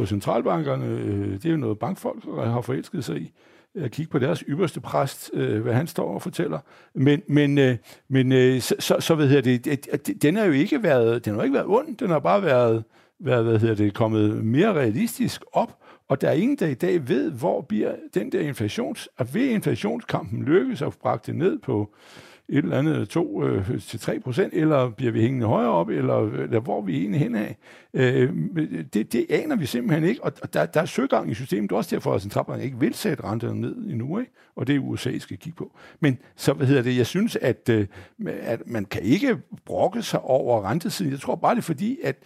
[0.00, 0.86] på centralbankerne.
[0.86, 3.32] Øh, det er jo noget bankfolk har forelsket sig i
[3.74, 6.58] at kigge på deres ypperste præst, øh, hvad han står og fortæller.
[6.94, 7.76] Men, men, øh,
[8.08, 11.42] men øh, så, så, så hvad hedder det, den har jo ikke været, den har
[11.42, 12.84] ikke været ond, den har bare været,
[13.18, 15.78] været hvad hedder det, kommet mere realistisk op,
[16.08, 19.46] og der er ingen, der i dag ved, hvor bliver den der inflations, at ved
[19.46, 21.94] inflationskampen lykkes at bragt det ned på
[22.50, 26.32] et eller andet 2 øh, til 3 procent, eller bliver vi hængende højere op, eller,
[26.32, 27.56] eller hvor vi egentlig hen af.
[27.94, 28.32] Øh,
[28.94, 31.78] det, det aner vi simpelthen ikke, og der, der er søgang i systemet, det er
[31.78, 34.32] også derfor, at centralbanken ikke vil sætte renterne ned endnu, ikke?
[34.56, 35.72] og det er USA, skal kigge på.
[36.00, 37.86] Men så, hvad hedder det, jeg synes, at, øh,
[38.26, 41.12] at man kan ikke brokke sig over rentesiden.
[41.12, 42.16] Jeg tror bare, det er fordi, at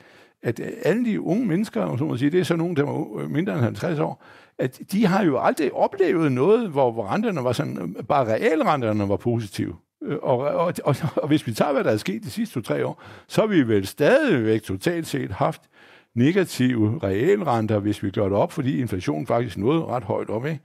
[0.45, 3.53] at alle de unge mennesker, som man siger, det er så nogen, der var mindre
[3.53, 4.23] end 50 år,
[4.59, 9.17] at de har jo aldrig oplevet noget, hvor, hvor renterne var sådan, bare realrenterne var
[9.17, 9.75] positive.
[10.03, 12.87] Øh, og, og, og, og hvis vi tager, hvad der er sket de sidste to-tre
[12.87, 15.63] år, så har vi vel stadigvæk totalt set haft
[16.15, 20.61] negative realrenter, hvis vi gør det op, fordi inflationen faktisk nåede ret højt op, ikke?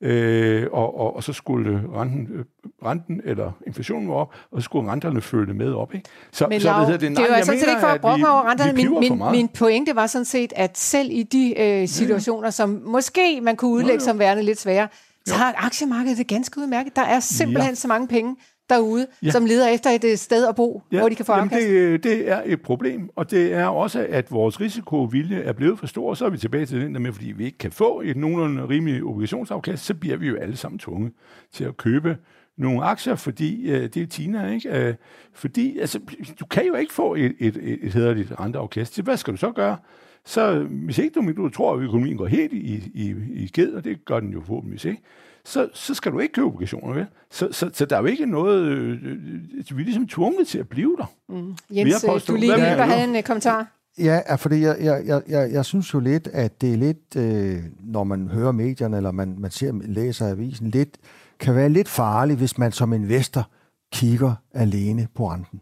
[0.00, 2.44] Øh, og, og, og så skulle renten, øh,
[2.84, 5.94] renten eller inflationen var op, og så skulle renterne følge med op.
[5.94, 6.08] Ikke?
[6.32, 8.50] Så, Men så, Lav, det, nej, det var sådan set ikke for at brokke over
[8.50, 8.72] renterne.
[8.72, 12.50] Min, min, min pointe var sådan set, at selv i de øh, situationer, ja.
[12.50, 14.10] som måske man kunne udlægge ja.
[14.10, 14.88] som værende lidt svære,
[15.26, 16.96] så har aktiemarkedet det ganske udmærket.
[16.96, 17.74] Der er simpelthen ja.
[17.74, 18.36] så mange penge,
[18.70, 19.30] derude, ja.
[19.30, 20.98] Som leder efter et øh, sted at bo, ja.
[20.98, 21.68] hvor de kan få jamen afkast?
[21.68, 25.86] det, det er et problem, og det er også, at vores risikovilje er blevet for
[25.86, 28.16] stor, så er vi tilbage til den der med, fordi vi ikke kan få et
[28.16, 31.12] nogenlunde rimeligt obligationsafkast, så bliver vi jo alle sammen tvunget
[31.52, 32.16] til at købe
[32.56, 34.88] nogle aktier, fordi øh, det er Tina, ikke?
[34.88, 34.94] Øh,
[35.32, 36.00] fordi altså,
[36.40, 38.94] du kan jo ikke få et, et, et, et hederligt renteafkast.
[38.94, 39.76] Så hvad skal du så gøre?
[40.24, 43.84] Så hvis ikke du, du tror, at økonomien går helt i, i, i ged, og
[43.84, 45.02] det gør den jo forhåbentlig ikke,
[45.44, 47.06] så, så skal du ikke købe obligationer, vel?
[47.30, 48.62] Så, så, så der er jo ikke noget...
[48.62, 51.12] Øh, øh, vi er ligesom tvunget til at blive der.
[51.28, 51.56] Mm.
[51.70, 52.58] Jens, har øh, du lige du?
[52.58, 53.66] havde en uh, kommentar.
[53.98, 57.62] Ja, fordi jeg, jeg, jeg, jeg, jeg synes jo lidt, at det er lidt, øh,
[57.80, 60.98] når man hører medierne, eller man, man ser, læser avisen, lidt,
[61.40, 63.50] kan være lidt farligt, hvis man som investor
[63.92, 65.60] kigger alene på renten.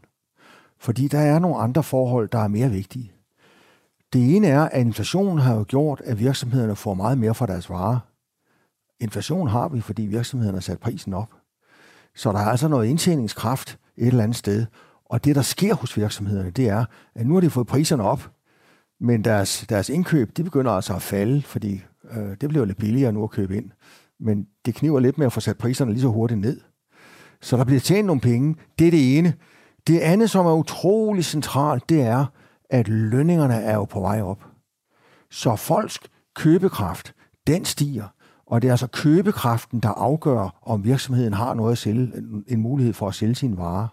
[0.79, 3.13] Fordi der er nogle andre forhold, der er mere vigtige.
[4.13, 7.71] Det ene er, at inflationen har jo gjort, at virksomhederne får meget mere for deres
[7.71, 7.99] varer.
[9.03, 11.31] Inflation har vi, fordi virksomhederne har sat prisen op.
[12.15, 14.67] Så der er altså noget indtjeningskraft et eller andet sted.
[15.05, 16.85] Og det, der sker hos virksomhederne, det er,
[17.15, 18.31] at nu har de fået priserne op,
[19.01, 23.13] men deres, deres indkøb, de begynder altså at falde, fordi øh, det bliver lidt billigere
[23.13, 23.71] nu at købe ind.
[24.21, 26.61] Men det kniver lidt med at få sat priserne lige så hurtigt ned.
[27.41, 28.57] Så der bliver tjent nogle penge.
[28.79, 29.35] Det er det ene.
[29.87, 32.27] Det andet, som er utrolig centralt, det er,
[32.71, 34.45] at lønningerne er jo på vej op.
[35.31, 35.99] Så folks
[36.37, 37.15] købekraft,
[37.47, 38.09] den stiger.
[38.53, 42.13] Og det er altså købekraften, der afgør, om virksomheden har noget at sælge,
[42.49, 43.89] en mulighed for at sælge sine varer.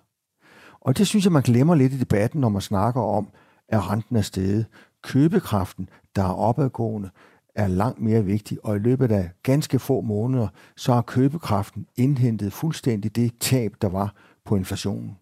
[0.82, 3.28] Og det synes jeg, man glemmer lidt i debatten, når man snakker om,
[3.70, 4.66] at renten er steget.
[5.04, 7.10] Købekraften, der er opadgående,
[7.56, 12.54] er langt mere vigtig, og i løbet af ganske få måneder, så har købekraften indhentet
[12.54, 14.14] fuldstændig det tab, der var
[14.46, 15.18] på inflationen.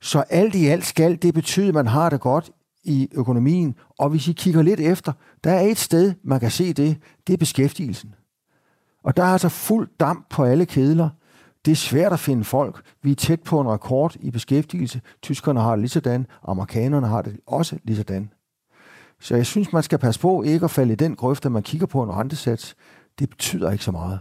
[0.00, 2.50] Så alt i alt skal det betyde, at man har det godt
[2.84, 5.12] i økonomien, og hvis I kigger lidt efter,
[5.44, 6.96] der er et sted, man kan se det,
[7.26, 8.14] det er beskæftigelsen.
[9.04, 11.08] Og der er altså fuld damp på alle kedler.
[11.64, 12.82] Det er svært at finde folk.
[13.02, 15.00] Vi er tæt på en rekord i beskæftigelse.
[15.22, 16.26] Tyskerne har det lige sådan.
[16.48, 18.30] Amerikanerne har det også lige sådan.
[19.20, 21.62] Så jeg synes, man skal passe på ikke at falde i den grøft, at man
[21.62, 22.76] kigger på en rentesats.
[23.18, 24.20] Det betyder ikke så meget.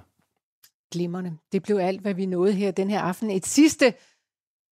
[0.91, 1.37] Glimmerne.
[1.51, 3.31] Det blev alt, hvad vi nåede her den her aften.
[3.31, 3.93] Et sidste,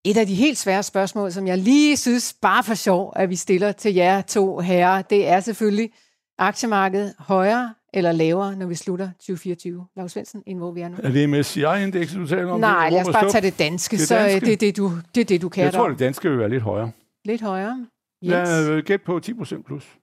[0.06, 3.36] et af de helt svære spørgsmål, som jeg lige synes, bare for sjov, at vi
[3.36, 5.92] stiller til jer to herrer, det er selvfølgelig
[6.38, 9.86] aktiemarkedet højere eller lavere, når vi slutter 2024.
[9.96, 10.96] Lars Svendsen, end hvor vi er nu.
[11.04, 12.60] Er det MSCI-indekset, du taler om?
[12.60, 14.46] Nej, Det lad os bare tage det danske, Det så øh, danske?
[14.46, 16.50] det er det, du, det, er det, du kan Jeg tror, det danske vil være
[16.50, 16.92] lidt højere.
[17.26, 17.88] Lidt højere.
[18.24, 18.50] Jens.
[18.50, 19.98] Jeg vil gætte på 10 procent plus.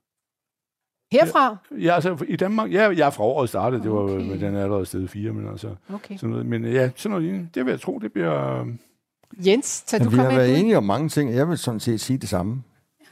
[1.12, 1.56] Herfra?
[1.78, 4.24] Ja, altså i Danmark, ja, jeg er fra året startet, det var Okay.
[4.28, 6.16] med den er allerede stedet 4, men altså Okay.
[6.16, 6.46] sådan noget.
[6.46, 7.48] Men ja, sådan noget, lignende.
[7.54, 8.66] det vil jeg tro, det bliver...
[9.46, 10.60] Jens, tag du Men vi har været et bud?
[10.60, 11.34] enige om mange ting.
[11.34, 12.62] Jeg vil sådan set sige det samme.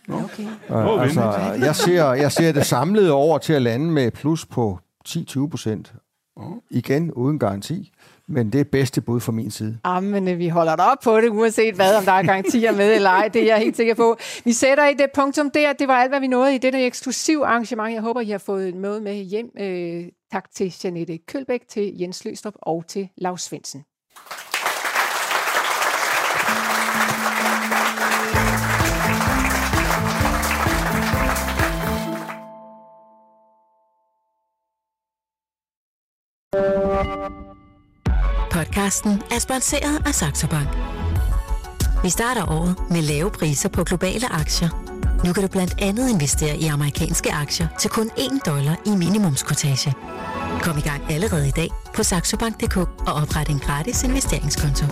[0.09, 0.47] Okay.
[0.69, 1.21] Uh, altså,
[1.61, 4.79] jeg, ser, jeg ser det samlede over til at lande med plus på
[5.09, 5.95] 10-20 procent.
[6.71, 7.93] Igen uden garanti.
[8.29, 9.79] Men det er bedste bud fra min side.
[9.87, 12.95] Jamen, øh, vi holder dig op på det, uanset hvad, om der er garantier med
[12.95, 13.29] eller ej.
[13.29, 14.17] Det er jeg helt sikker på.
[14.45, 15.73] Vi sætter et øh, punktum der.
[15.73, 17.95] Det var alt, hvad vi nåede i dette eksklusiv arrangement.
[17.95, 19.51] Jeg håber, I har fået noget med hjem.
[19.61, 23.85] Øh, tak til Janette Kølbæk, til Jens Løstrup og til Lars Svendsen.
[38.57, 40.69] Podcasten er sponsoreret af Saxo Bank.
[42.03, 44.69] Vi starter året med lave priser på globale aktier.
[45.25, 49.95] Nu kan du blandt andet investere i amerikanske aktier til kun 1 dollar i minimumskortage.
[50.63, 54.87] Kom i gang allerede i dag på saxobank.dk og opret en gratis investeringskonto.